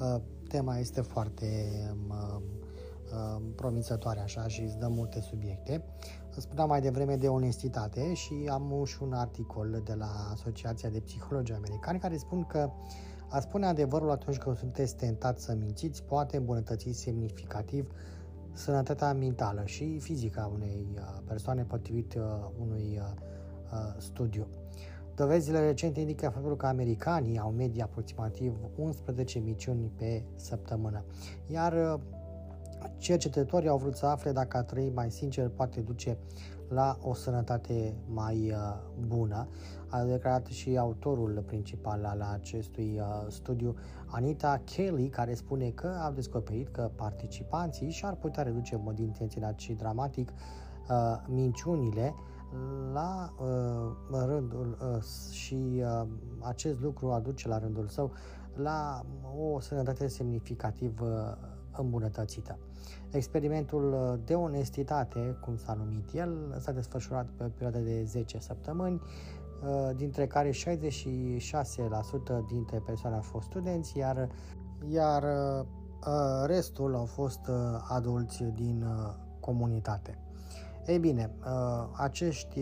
[0.00, 1.46] uh, tema este foarte
[2.08, 2.40] uh,
[3.12, 5.84] uh, promițătoare așa și îți dă multe subiecte.
[6.36, 11.52] Spuneam mai devreme de onestitate și am și un articol de la Asociația de Psihologi
[11.52, 12.70] Americani care spun că
[13.28, 17.90] a spune adevărul atunci când sunteți tentați să mințiți poate îmbunătăți semnificativ
[18.52, 22.22] sănătatea mentală și fizică a unei uh, persoane potrivit uh,
[22.60, 24.46] unui uh, studiu.
[25.14, 31.04] Dovezile recente indică faptul că americanii au medie aproximativ 11 miciuni pe săptămână,
[31.46, 32.00] iar
[32.98, 36.18] cercetătorii au vrut să afle dacă a trăi mai sincer poate duce
[36.68, 38.54] la o sănătate mai
[39.06, 39.48] bună.
[39.88, 43.74] A declarat și autorul principal al acestui studiu,
[44.06, 49.58] Anita Kelly, care spune că a descoperit că participanții și-ar putea reduce în mod intenționat
[49.58, 50.32] și dramatic
[51.26, 52.14] minciunile
[52.92, 56.06] la uh, rândul uh, și uh,
[56.40, 58.12] acest lucru aduce la rândul său
[58.54, 59.04] la
[59.38, 61.08] o sănătate semnificativ uh,
[61.76, 62.58] îmbunătățită.
[63.12, 69.00] Experimentul de onestitate, cum s-a numit el, s-a desfășurat pe o perioadă de 10 săptămâni,
[69.00, 70.54] uh, dintre care 66%
[72.48, 74.28] dintre persoane au fost studenți, iar,
[74.88, 75.66] iar uh,
[76.46, 77.40] restul au fost
[77.88, 78.84] adulți din
[79.40, 80.18] comunitate.
[80.86, 81.30] Ei bine,
[81.96, 82.60] acești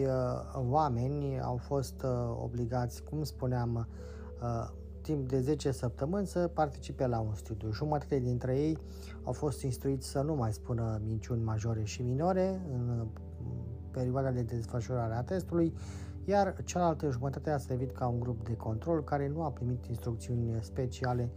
[0.68, 2.04] oameni au fost
[2.42, 3.88] obligați, cum spuneam,
[5.10, 7.72] timp de 10 săptămâni să participe la un studiu.
[7.72, 8.78] Jumătate dintre ei
[9.22, 13.06] au fost instruiți să nu mai spună minciuni majore și minore în
[13.90, 15.74] perioada de desfășurare a testului,
[16.24, 20.58] iar cealaltă jumătate a servit ca un grup de control care nu a primit instrucțiuni
[20.60, 21.30] speciale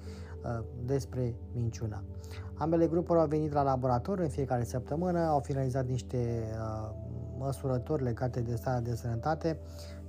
[0.43, 2.03] uh, despre minciuna.
[2.53, 6.89] Ambele grupuri au venit la laborator în fiecare săptămână, au finalizat niște uh,
[7.37, 9.59] măsurători legate de starea de sănătate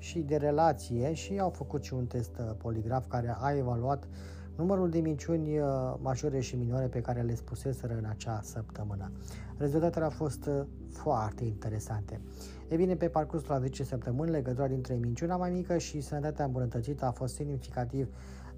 [0.04, 4.08] și de relație și au făcut și un test uh, poligraf care a evaluat
[4.56, 5.66] numărul de minciuni uh,
[6.02, 9.10] majore și minore pe care le spuseseră în acea săptămână.
[9.56, 10.62] Rezultatele au fost uh,
[10.92, 12.20] foarte interesante.
[12.68, 17.04] E bine, pe parcursul a 10 săptămâni, legătura dintre minciuna mai mică și sănătatea îmbunătățită
[17.04, 18.08] a fost semnificativ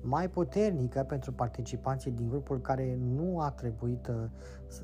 [0.03, 4.11] mai puternică pentru participanții din grupul care nu a trebuit,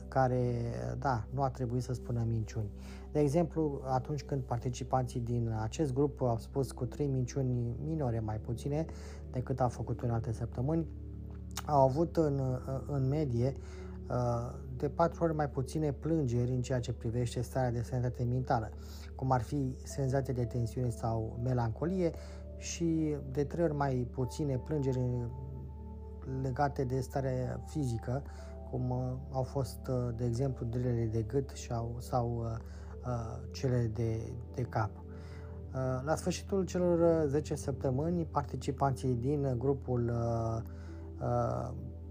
[0.08, 0.54] care,
[0.98, 2.70] da, nu a trebuit să spună minciuni.
[3.12, 8.36] De exemplu, atunci când participanții din acest grup au spus cu trei minciuni minore mai
[8.36, 8.84] puține
[9.30, 10.86] decât au făcut în alte săptămâni,
[11.66, 12.40] au avut în,
[12.86, 13.52] în medie
[14.76, 18.70] de patru ori mai puține plângeri în ceea ce privește starea de sănătate mentală,
[19.14, 22.12] cum ar fi senzația de tensiune sau melancolie
[22.62, 25.00] și de trei ori mai puține plângeri
[26.42, 28.22] legate de starea fizică,
[28.70, 28.92] cum
[29.32, 32.44] au fost, de exemplu, durele de gât sau, sau
[33.06, 34.90] Uh, cele de, de cap.
[34.96, 40.62] Uh, la sfârșitul celor 10 săptămâni, participanții din grupul uh,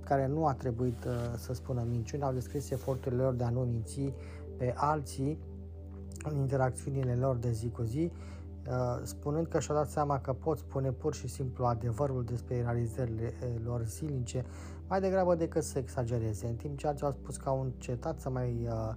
[0.03, 4.13] care nu a trebuit să spună minciuni au descris eforturile lor de a nu minți
[4.57, 5.39] pe alții
[6.23, 8.11] în interacțiunile lor de zi cu zi,
[9.03, 13.83] spunând că și-au dat seama că pot spune pur și simplu adevărul despre realizările lor
[13.83, 14.45] zilnice,
[14.87, 18.29] mai degrabă decât să exagereze, în timp ce alții au spus că au încetat să
[18.29, 18.93] mai uh,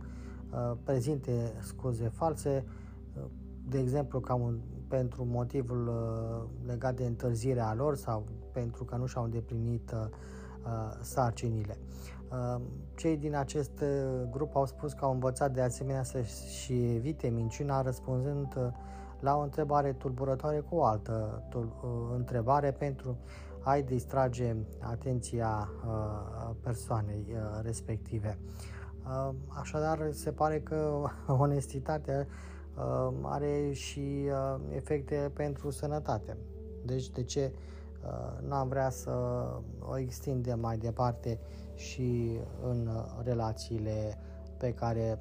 [0.55, 2.65] Uh, prezinte scuze false,
[3.17, 3.23] uh,
[3.69, 9.07] de exemplu ca un, pentru motivul uh, legat de întârzierea lor sau pentru că nu
[9.07, 9.95] și-au îndeplinit
[11.01, 11.79] sarcinile.
[12.95, 13.85] Cei din acest
[14.31, 18.73] grup au spus că au învățat de asemenea să-și evite minciuna răspunzând
[19.25, 21.43] la o întrebare tulburătoare cu o altă
[22.15, 23.17] întrebare pentru
[23.61, 25.69] a-i distrage atenția
[26.61, 28.39] persoanei respective.
[29.47, 32.27] Așadar, se pare că onestitatea
[33.23, 34.29] are și
[34.75, 36.37] efecte pentru sănătate.
[36.85, 37.53] Deci, de ce
[38.49, 39.11] n-am vrea să
[39.79, 41.39] o extindem mai departe
[41.75, 42.89] și în
[43.23, 44.19] relațiile
[44.59, 45.19] pe care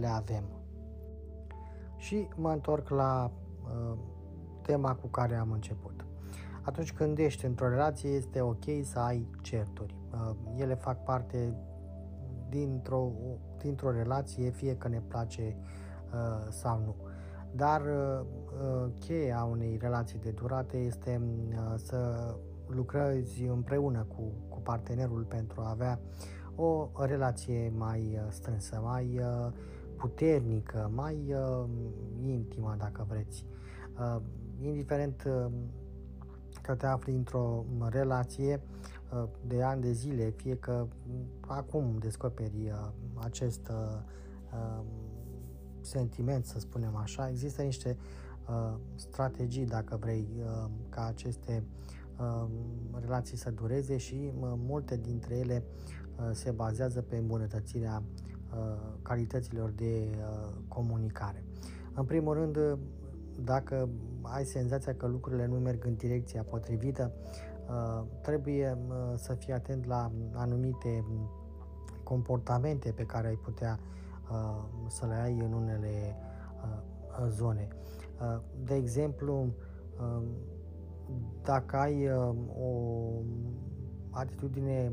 [0.00, 0.44] le avem?
[1.96, 3.30] Și mă întorc la
[4.62, 6.04] tema cu care am început.
[6.62, 9.96] Atunci când ești într-o relație, este ok să ai certuri.
[10.56, 11.56] Ele fac parte
[12.48, 13.12] dintr-o,
[13.58, 15.56] dintr-o relație, fie că ne place
[16.12, 16.94] uh, sau nu.
[17.52, 17.82] Dar
[18.98, 21.20] cheia unei relații de durate este
[21.76, 22.34] să
[22.66, 26.00] lucrezi împreună cu, cu partenerul pentru a avea
[26.54, 29.20] o relație mai strânsă, mai
[29.96, 31.34] puternică, mai
[32.24, 33.46] intimă, dacă vreți.
[34.60, 35.28] Indiferent
[36.66, 38.60] că te afli într-o relație
[39.12, 40.86] uh, de ani de zile, fie că
[41.40, 44.00] acum descoperi uh, acest uh,
[44.52, 44.84] um,
[45.80, 47.96] sentiment, să spunem așa, există niște
[48.94, 50.28] strategii, dacă vrei,
[50.88, 51.64] ca aceste
[52.20, 52.50] um,
[53.00, 55.64] relații să dureze și multe dintre ele
[56.32, 58.02] se bazează pe îmbunătățirea
[59.02, 60.08] calităților de
[60.68, 61.44] comunicare.
[61.94, 62.78] În primul rând,
[63.44, 63.88] dacă
[64.22, 67.12] ai senzația că lucrurile nu merg în direcția potrivită,
[67.68, 71.04] uh, trebuie uh, să fii atent la anumite
[72.02, 73.78] comportamente pe care ai putea
[74.30, 76.16] uh, să le ai în unele
[77.28, 77.68] zone.
[78.64, 79.46] De exemplu,
[81.42, 82.10] dacă ai
[82.58, 83.10] o
[84.10, 84.92] atitudine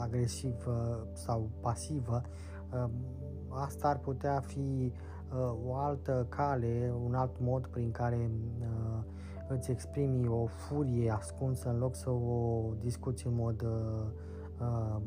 [0.00, 2.22] agresivă sau pasivă,
[3.48, 4.92] asta ar putea fi
[5.32, 9.02] Uh, o altă cale, un alt mod prin care uh,
[9.48, 15.00] îți exprimi o furie ascunsă în loc să o discuți în mod, uh,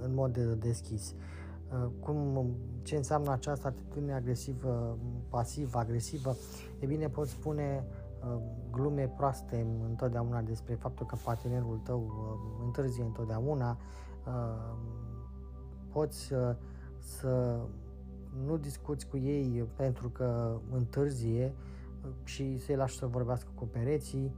[0.00, 1.14] în mod deschis.
[2.00, 2.50] Cum,
[2.82, 4.98] ce înseamnă această atitudine agresivă,
[5.28, 6.36] pasivă, agresivă?
[6.78, 7.84] E bine, poți spune
[8.70, 12.12] glume proaste întotdeauna despre faptul că partenerul tău
[12.64, 13.76] întârzie întotdeauna,
[15.92, 16.32] poți
[16.98, 17.58] să
[18.46, 21.54] nu discuți cu ei pentru că întârzie
[22.24, 24.34] și să-i lași să vorbească cu pereții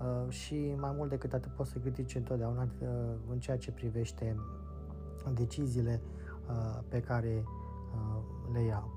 [0.00, 2.88] uh, și mai mult decât atât poți să critici întotdeauna uh,
[3.30, 4.36] în ceea ce privește
[5.34, 6.00] deciziile
[6.48, 7.44] uh, pe care
[8.52, 8.92] le iau.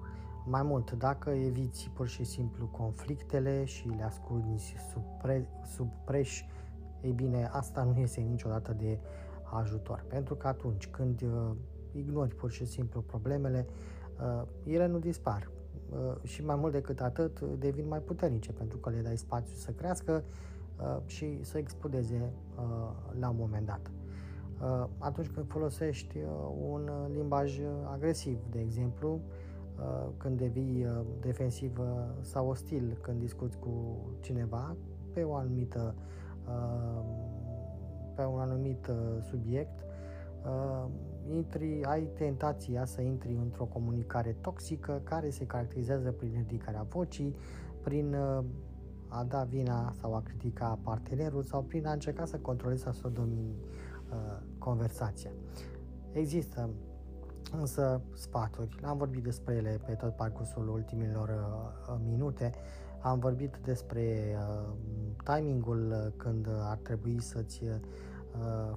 [0.46, 6.44] Mai mult, dacă eviți pur și simplu conflictele și le asculti sub, pre, sub preș,
[7.02, 9.00] ei bine, asta nu este niciodată de
[9.54, 10.06] ajutor.
[10.08, 11.26] Pentru că atunci când
[11.98, 13.68] ignori pur și simplu problemele,
[14.22, 15.50] Uh, ele nu dispar
[15.90, 19.72] uh, și mai mult decât atât devin mai puternice pentru că le dai spațiu să
[19.72, 20.24] crească
[20.80, 22.32] uh, și să explodeze
[23.20, 23.92] la un moment dat.
[24.98, 26.18] Atunci când folosești
[26.70, 27.60] un limbaj
[27.92, 29.22] agresiv, de exemplu,
[30.18, 30.88] când devii
[31.20, 31.80] defensiv
[32.22, 34.76] sau ostil când discuți cu cineva
[35.14, 35.96] pe o anumită
[38.16, 38.92] pe un anumit
[39.22, 39.86] subiect,
[41.34, 47.36] intri, ai tentația să intri într-o comunicare toxică care se caracterizează prin ridicarea vocii,
[47.84, 48.44] prin uh,
[49.08, 53.08] a da vina sau a critica partenerul sau prin a încerca să controlezi sau să
[53.08, 53.56] domini
[54.12, 55.32] uh, conversația.
[56.12, 56.70] Există
[57.52, 62.52] însă sfaturi, am vorbit despre ele pe tot parcursul ultimilor uh, minute,
[63.02, 64.74] am vorbit despre uh,
[65.24, 68.07] timingul când ar trebui să-ți uh, Uh,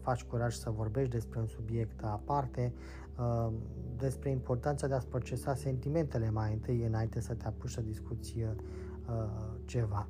[0.01, 2.73] faci curaj să vorbești despre un subiect aparte,
[3.19, 3.53] uh,
[3.97, 8.55] despre importanța de a-ți procesa sentimentele mai întâi înainte să te apuci să discuți uh,
[9.65, 10.07] ceva.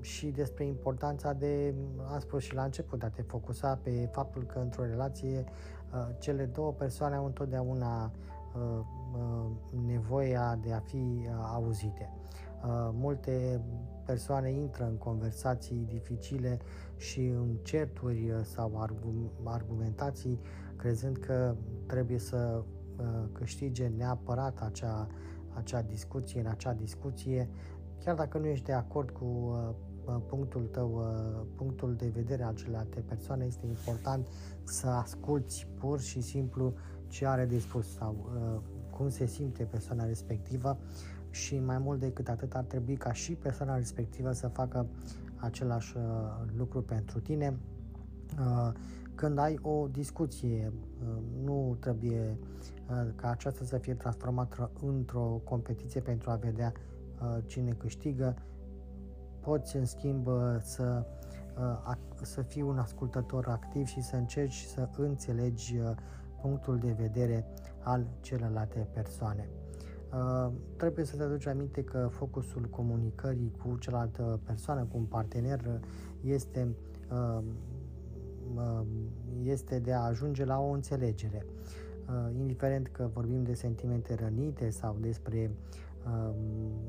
[0.00, 1.74] Și despre importanța de,
[2.12, 5.44] am spus și la început, de a te focusa pe faptul că într-o relație
[6.18, 8.12] cele două persoane au întotdeauna
[9.86, 12.12] nevoia de a fi auzite.
[12.92, 13.60] Multe
[14.06, 16.58] persoane intră în conversații dificile
[16.96, 18.88] și în certuri uh, sau
[19.44, 20.40] argumentații,
[20.76, 22.62] crezând că trebuie să
[22.96, 25.06] uh, câștige neapărat acea,
[25.54, 27.48] acea discuție, în acea discuție,
[28.04, 29.74] chiar dacă nu ești de acord cu uh,
[30.26, 31.04] punctul tău,
[31.56, 34.26] punctul de vedere al celelalte persoane, este important
[34.64, 36.74] să asculți pur și simplu
[37.08, 38.30] ce are de spus sau
[38.96, 40.78] cum se simte persoana respectivă
[41.30, 44.86] și mai mult decât atât ar trebui ca și persoana respectivă să facă
[45.36, 46.02] același uh,
[46.56, 47.58] lucru pentru tine.
[48.38, 48.72] Uh,
[49.14, 52.38] când ai o discuție, uh, nu trebuie
[53.14, 56.72] ca aceasta să fie transformată într-o competiție pentru a vedea
[57.46, 58.36] cine câștigă.
[59.40, 60.28] Poți, în schimb,
[60.60, 61.06] să,
[62.22, 65.76] să fii un ascultător activ și să încerci să înțelegi
[66.40, 67.46] punctul de vedere
[67.86, 69.48] al celelalte persoane.
[70.12, 75.80] Uh, trebuie să te aduci aminte că focusul comunicării cu cealaltă persoană, cu un partener,
[76.20, 76.74] este,
[77.10, 77.42] uh,
[78.54, 78.86] uh,
[79.42, 81.46] este de a ajunge la o înțelegere.
[82.08, 85.50] Uh, indiferent că vorbim de sentimente rănite sau despre
[86.06, 86.34] uh,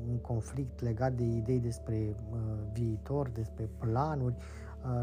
[0.08, 2.38] un conflict legat de idei despre uh,
[2.72, 4.36] viitor, despre planuri,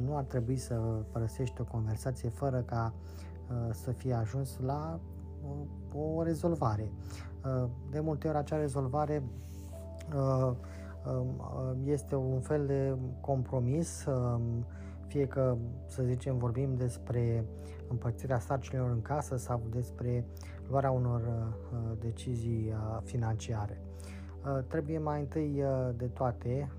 [0.01, 0.73] nu ar trebui să
[1.11, 2.93] părăsești o conversație fără ca
[3.71, 4.99] să fie ajuns la
[5.93, 6.91] o rezolvare.
[7.91, 9.23] De multe ori acea rezolvare
[11.83, 14.05] este un fel de compromis,
[15.07, 17.45] fie că, să zicem, vorbim despre
[17.87, 20.25] împărțirea sarcinilor în casă sau despre
[20.69, 21.21] luarea unor
[21.99, 22.73] decizii
[23.03, 23.81] financiare.
[24.67, 25.63] Trebuie mai întâi
[25.97, 26.71] de toate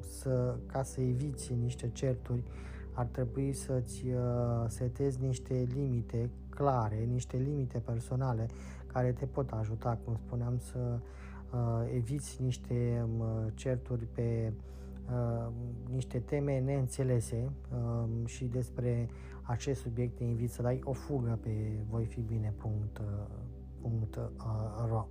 [0.00, 2.42] să, ca să eviți niște certuri,
[2.92, 4.04] ar trebui să-ți
[4.66, 8.46] setezi niște limite clare, niște limite personale
[8.86, 10.98] care te pot ajuta, cum spuneam, să
[11.52, 14.52] uh, eviți niște um, certuri pe
[15.12, 15.52] uh,
[15.90, 19.08] niște teme neînțelese uh, și despre
[19.42, 21.50] acest subiect te invit să dai o fugă pe
[21.88, 23.04] voi fi bine punct, uh,
[23.80, 25.08] punct, uh, ro.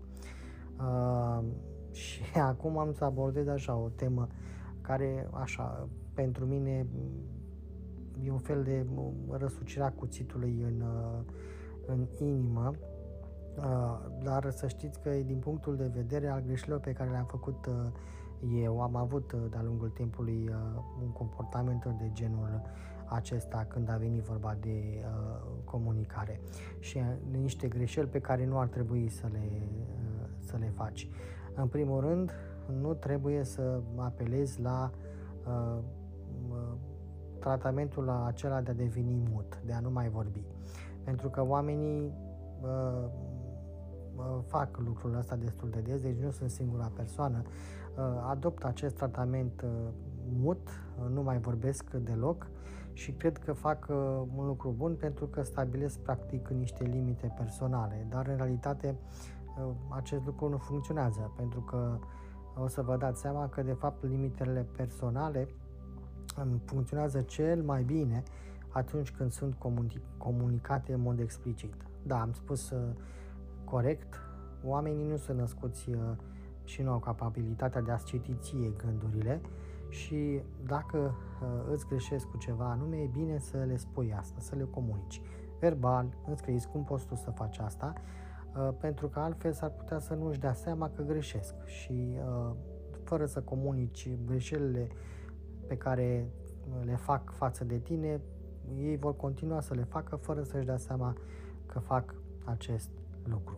[0.79, 1.43] Uh,
[1.91, 2.21] și
[2.51, 4.27] acum am să abordez așa o temă
[4.81, 6.85] care, așa, pentru mine
[8.23, 8.85] e un fel de
[9.29, 11.19] răsucirea cuțitului în, uh,
[11.85, 12.71] în inimă
[13.57, 17.65] Uh, dar să știți că din punctul de vedere al greșelilor pe care le-am făcut
[17.65, 17.73] uh,
[18.63, 20.49] eu, am avut uh, de-a lungul timpului
[21.01, 22.61] un comportament de genul
[23.05, 25.03] acesta când a venit vorba de
[25.63, 26.39] comunicare
[26.79, 27.01] și
[27.31, 29.67] niște greșeli pe care nu ar trebui să le,
[30.39, 31.09] să le faci.
[31.55, 32.31] În primul rând,
[32.81, 34.91] nu trebuie să apelezi la
[37.47, 40.43] tratamentul acela de a deveni mut, de a nu mai vorbi.
[41.03, 42.13] Pentru că oamenii
[44.45, 47.41] fac lucrul ăsta destul de des, deci nu sunt singura persoană.
[47.43, 49.69] Uh, adopt acest tratament uh,
[50.39, 52.47] mut, uh, nu mai vorbesc deloc
[52.93, 53.85] și cred că fac
[54.35, 58.99] un lucru bun pentru că stabilesc practic niște limite personale, dar în realitate
[59.89, 61.99] acest lucru nu funcționează pentru că
[62.63, 65.66] o să vă dați seama că de fapt limitele personale um,
[66.65, 68.23] funcționează cel mai bine
[68.69, 69.55] atunci când sunt
[70.17, 71.73] comunicate în mod explicit.
[72.03, 72.73] Da, am spus
[73.63, 74.27] corect,
[74.63, 75.97] oamenii nu sunt născuți uh,
[76.63, 79.41] și nu au capabilitatea de a-ți citi ție gândurile
[79.89, 84.55] și dacă uh, îți greșesc cu ceva anume, e bine să le spui asta, să
[84.55, 85.21] le comunici.
[85.59, 87.93] Verbal, înscris, cum poți tu să faci asta,
[88.55, 92.17] uh, pentru că altfel s-ar putea să nu-și dea seama că greșesc și
[93.03, 94.87] fără să comunici greșelile
[95.67, 96.29] pe care
[96.85, 98.21] le fac față de tine,
[98.77, 101.15] ei vor continua să le facă fără să-și dea seama
[101.65, 102.89] că fac acest
[103.23, 103.57] lucru.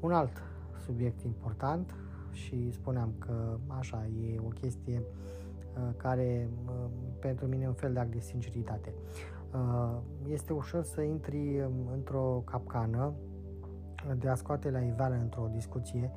[0.00, 0.42] Un alt
[0.84, 1.94] subiect important
[2.32, 7.92] și spuneam că așa e o chestie uh, care uh, pentru mine e un fel
[7.92, 8.94] de act de sinceritate.
[9.52, 9.98] Uh,
[10.28, 13.12] este ușor să intri um, într-o capcană
[14.18, 16.10] de a scoate la iveală într-o discuție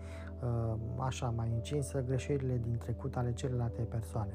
[0.97, 4.33] așa mai încinsă greșelile din trecut ale celelalte persoane.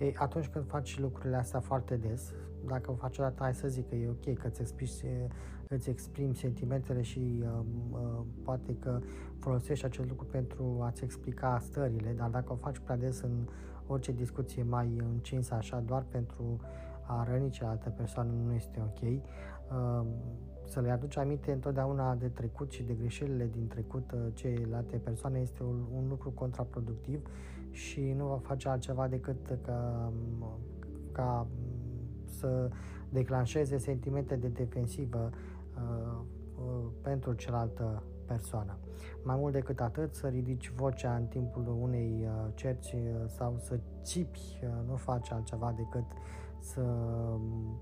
[0.00, 2.34] Ei, atunci când faci lucrurile astea foarte des,
[2.66, 5.26] dacă o faci o dată, hai să zic că e ok, că îți exprimi,
[5.68, 8.98] îți exprimi sentimentele și uh, uh, poate că
[9.38, 13.48] folosești acest lucru pentru a-ți explica stările, dar dacă o faci prea des în
[13.86, 16.60] orice discuție mai încinsă așa, doar pentru
[17.06, 19.00] a răni cealaltă persoană, nu este ok.
[19.02, 20.06] Uh,
[20.64, 25.38] să le aduci aminte întotdeauna de trecut și de greșelile din trecut uh, celelalte persoane
[25.38, 27.22] este un, un lucru contraproductiv
[27.70, 30.12] și nu va face altceva decât ca,
[31.12, 31.46] ca
[32.24, 32.70] să
[33.08, 36.20] declanșeze sentimente de defensivă uh,
[36.54, 38.78] uh, pentru cealaltă persoană.
[39.22, 43.78] Mai mult decât atât, să ridici vocea în timpul unei uh, cerci uh, sau să
[44.02, 46.04] țipi uh, nu face altceva decât
[46.58, 46.82] să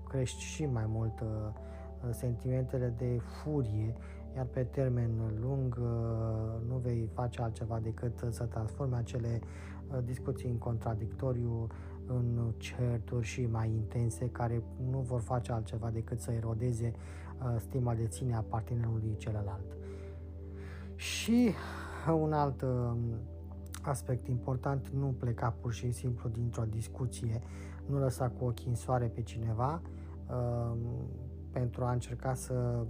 [0.07, 1.27] crești și mai mult uh,
[2.09, 3.95] sentimentele de furie,
[4.35, 5.11] iar pe termen
[5.41, 9.47] lung uh, nu vei face altceva decât să transforme acele uh,
[10.03, 11.67] discuții în contradictoriu
[12.05, 17.95] în certuri și mai intense care nu vor face altceva decât să erodeze uh, stima
[17.95, 19.77] de ține a partenerului celălalt.
[20.95, 21.51] Și
[22.21, 22.65] un alt
[23.81, 27.41] aspect important, nu pleca pur și simplu dintr-o discuție,
[27.85, 29.81] nu lăsa cu ochii în soare pe cineva,
[31.51, 32.85] pentru a încerca să,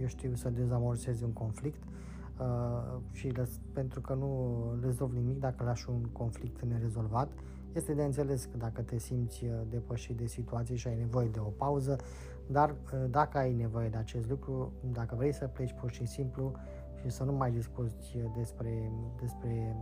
[0.00, 1.82] eu știu, să dezamorsezi un conflict
[2.40, 7.28] uh, și lăs, pentru că nu rezolv nimic dacă lași un conflict nerezolvat.
[7.72, 11.38] Este de înțeles că dacă te simți uh, depășit de situație și ai nevoie de
[11.38, 11.96] o pauză,
[12.46, 16.52] dar uh, dacă ai nevoie de acest lucru, dacă vrei să pleci pur și simplu
[17.00, 19.76] și să nu mai discuți despre, despre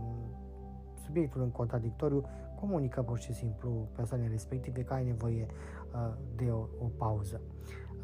[1.05, 2.23] subiectul în contradictoriu,
[2.59, 5.45] comunică pur și simplu persoanei respective că ai nevoie
[5.93, 7.41] uh, de o, o pauză.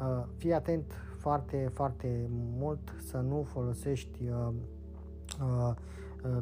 [0.00, 0.92] Uh, fii atent
[1.24, 2.26] foarte, foarte
[2.58, 4.48] mult să nu folosești uh,
[5.40, 5.74] uh,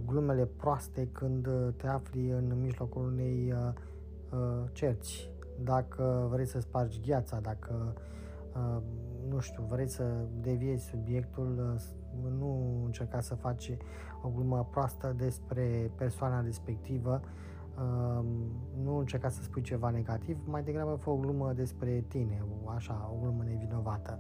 [0.07, 3.55] glumele proaste când te afli în mijlocul unei
[4.73, 5.31] cerți.
[5.65, 7.95] Dacă vrei să spargi gheața, dacă
[9.29, 10.05] nu știu, vreți să
[10.41, 11.77] deviezi subiectul,
[12.39, 13.77] nu încerca să faci
[14.23, 17.21] o glumă proastă despre persoana respectivă,
[18.83, 23.21] nu încerca să spui ceva negativ, mai degrabă fă o glumă despre tine, așa, o
[23.21, 24.19] glumă nevinovată.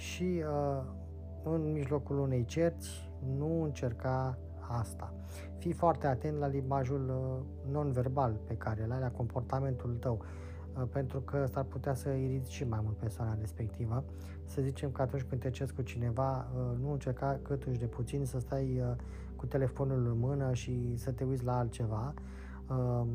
[0.00, 0.42] Și
[1.42, 2.88] în mijlocul unei cerți,
[3.36, 4.38] nu încerca
[4.68, 5.14] asta.
[5.58, 7.12] Fii foarte atent la limbajul
[7.70, 10.24] non-verbal pe care îl ai, la comportamentul tău
[10.76, 14.04] Uh, pentru că s-ar putea să iriți și mai mult persoana respectivă.
[14.44, 18.24] Să zicem că atunci când te cerți cu cineva, uh, nu încerca câtuși de puțin
[18.24, 18.96] să stai uh,
[19.36, 22.14] cu telefonul în mână și să te uiți la altceva.
[22.68, 23.08] Um,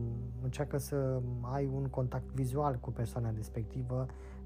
[0.43, 4.05] încearcă să ai un contact vizual cu persoana respectivă,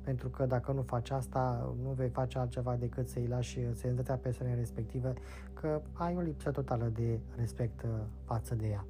[0.09, 4.55] pentru că dacă nu faci asta, nu vei face altceva decât să-i lași senzația persoanei
[4.55, 5.13] respective
[5.53, 7.85] că ai o lipsă totală de respect
[8.23, 8.85] față de ea.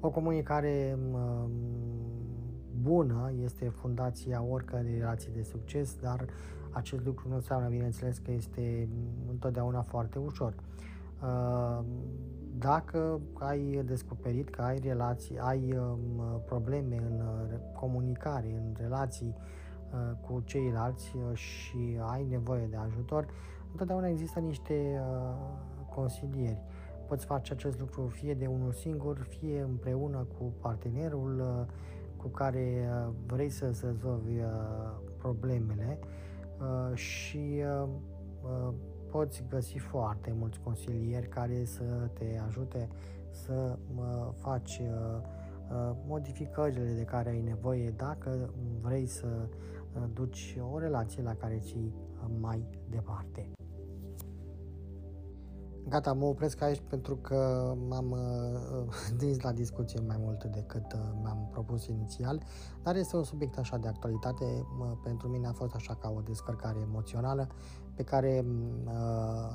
[0.00, 1.50] O comunicare um,
[2.80, 6.24] bună este fundația oricărei relații de succes, dar
[6.70, 8.88] acest lucru nu înseamnă, bineînțeles, că este
[9.30, 10.54] întotdeauna foarte ușor.
[11.22, 11.84] Uh,
[12.58, 19.62] dacă ai descoperit că ai relații, ai um, probleme în uh, comunicare, în relații uh,
[20.20, 23.26] cu ceilalți și ai nevoie de ajutor,
[23.70, 25.00] întotdeauna există niște
[25.94, 26.62] consilieri.
[27.08, 31.66] Poți face acest lucru fie de unul singur, fie împreună cu partenerul,
[32.24, 34.46] cu care uh, vrei să rezolvi uh,
[35.18, 35.98] problemele
[36.60, 37.62] uh, și
[39.10, 42.88] poți găsi foarte mulți consilieri care să te ajute
[43.30, 43.78] să
[44.34, 44.80] faci
[46.06, 49.26] modificările de care ai nevoie dacă vrei să
[50.12, 51.94] duci o relație la care ții
[52.40, 53.52] mai departe.
[55.88, 61.00] Gata, mă opresc aici pentru că m-am uh, dins la discuție mai mult decât uh,
[61.22, 62.42] mi-am propus inițial,
[62.82, 66.20] dar este un subiect așa de actualitate, uh, pentru mine a fost așa ca o
[66.20, 67.48] descărcare emoțională
[67.94, 68.44] pe care
[68.84, 68.92] uh,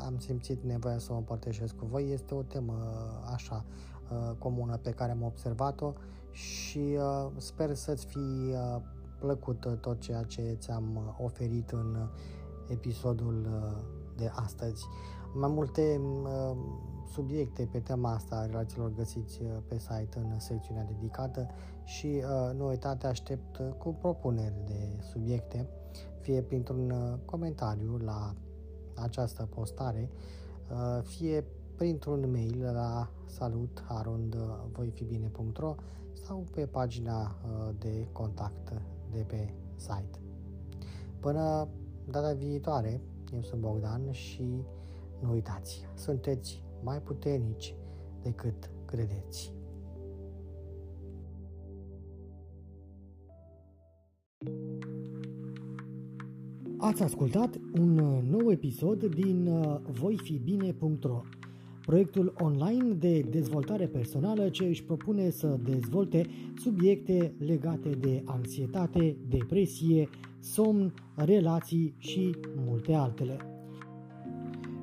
[0.05, 2.11] am simțit nevoia să o împărtășesc cu voi.
[2.11, 3.65] Este o temă uh, așa
[4.11, 5.93] uh, comună pe care am observat-o
[6.31, 8.81] și uh, sper să-ți fi uh,
[9.20, 12.09] plăcut tot ceea ce ți-am oferit în
[12.67, 13.78] episodul uh,
[14.15, 14.86] de astăzi.
[15.34, 16.55] Mai multe uh,
[17.11, 21.47] subiecte pe tema asta a relațiilor găsiți uh, pe site în secțiunea dedicată
[21.84, 25.70] și uh, nu uita, te aștept cu propuneri de subiecte,
[26.20, 28.34] fie printr-un comentariu la
[28.95, 30.09] această postare,
[31.01, 31.45] fie
[31.76, 35.76] printr-un mail la salutarondvoifibine.ro
[36.13, 37.36] sau pe pagina
[37.78, 38.74] de contact
[39.12, 40.20] de pe site.
[41.20, 41.68] Până
[42.10, 43.01] data viitoare,
[43.34, 44.64] eu sunt Bogdan și
[45.22, 47.76] nu uitați, sunteți mai puternici
[48.22, 49.53] decât credeți.
[56.78, 57.93] Ați ascultat un
[58.30, 61.22] nou episod din uh, voifibine.ro,
[61.89, 66.25] proiectul online de dezvoltare personală ce își propune să dezvolte
[66.57, 70.09] subiecte legate de anxietate, depresie,
[70.39, 72.35] somn, relații și
[72.65, 73.37] multe altele.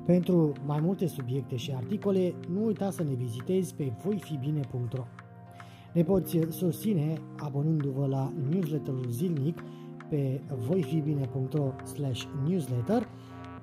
[0.05, 5.03] Pentru mai multe subiecte și articole, nu uita să ne vizitezi pe voifibine.ro.
[5.93, 9.63] Ne poți susține abonându-vă la newsletterul zilnic
[10.09, 11.71] pe voifibine.ro
[12.47, 13.07] newsletter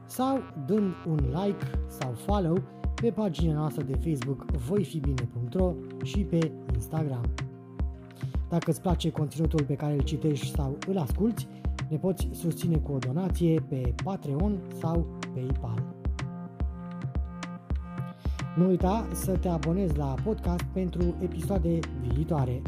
[0.07, 5.73] sau dând un like sau follow pe pagina noastră de Facebook voifibine.ro
[6.03, 7.25] și pe Instagram.
[8.49, 11.47] Dacă îți place conținutul pe care îl citești sau îl asculti,
[11.89, 15.83] ne poți susține cu o donație pe Patreon sau PayPal.
[18.57, 21.79] Nu uita să te abonezi la podcast pentru episoade
[22.13, 22.63] viitoare.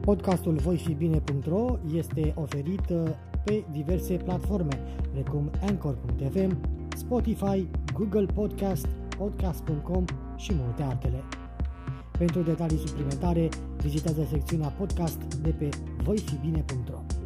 [0.00, 3.10] Podcastul voifibine.ro este oferit uh,
[3.44, 4.78] pe diverse platforme,
[5.12, 6.56] precum Anchor.fm,
[6.96, 8.86] Spotify, Google Podcast,
[9.22, 10.04] Podcast.com
[10.36, 11.22] și multe altele.
[12.18, 15.68] Pentru detalii suplimentare, vizitează secțiunea podcast de pe
[16.04, 17.21] voifibine.ro.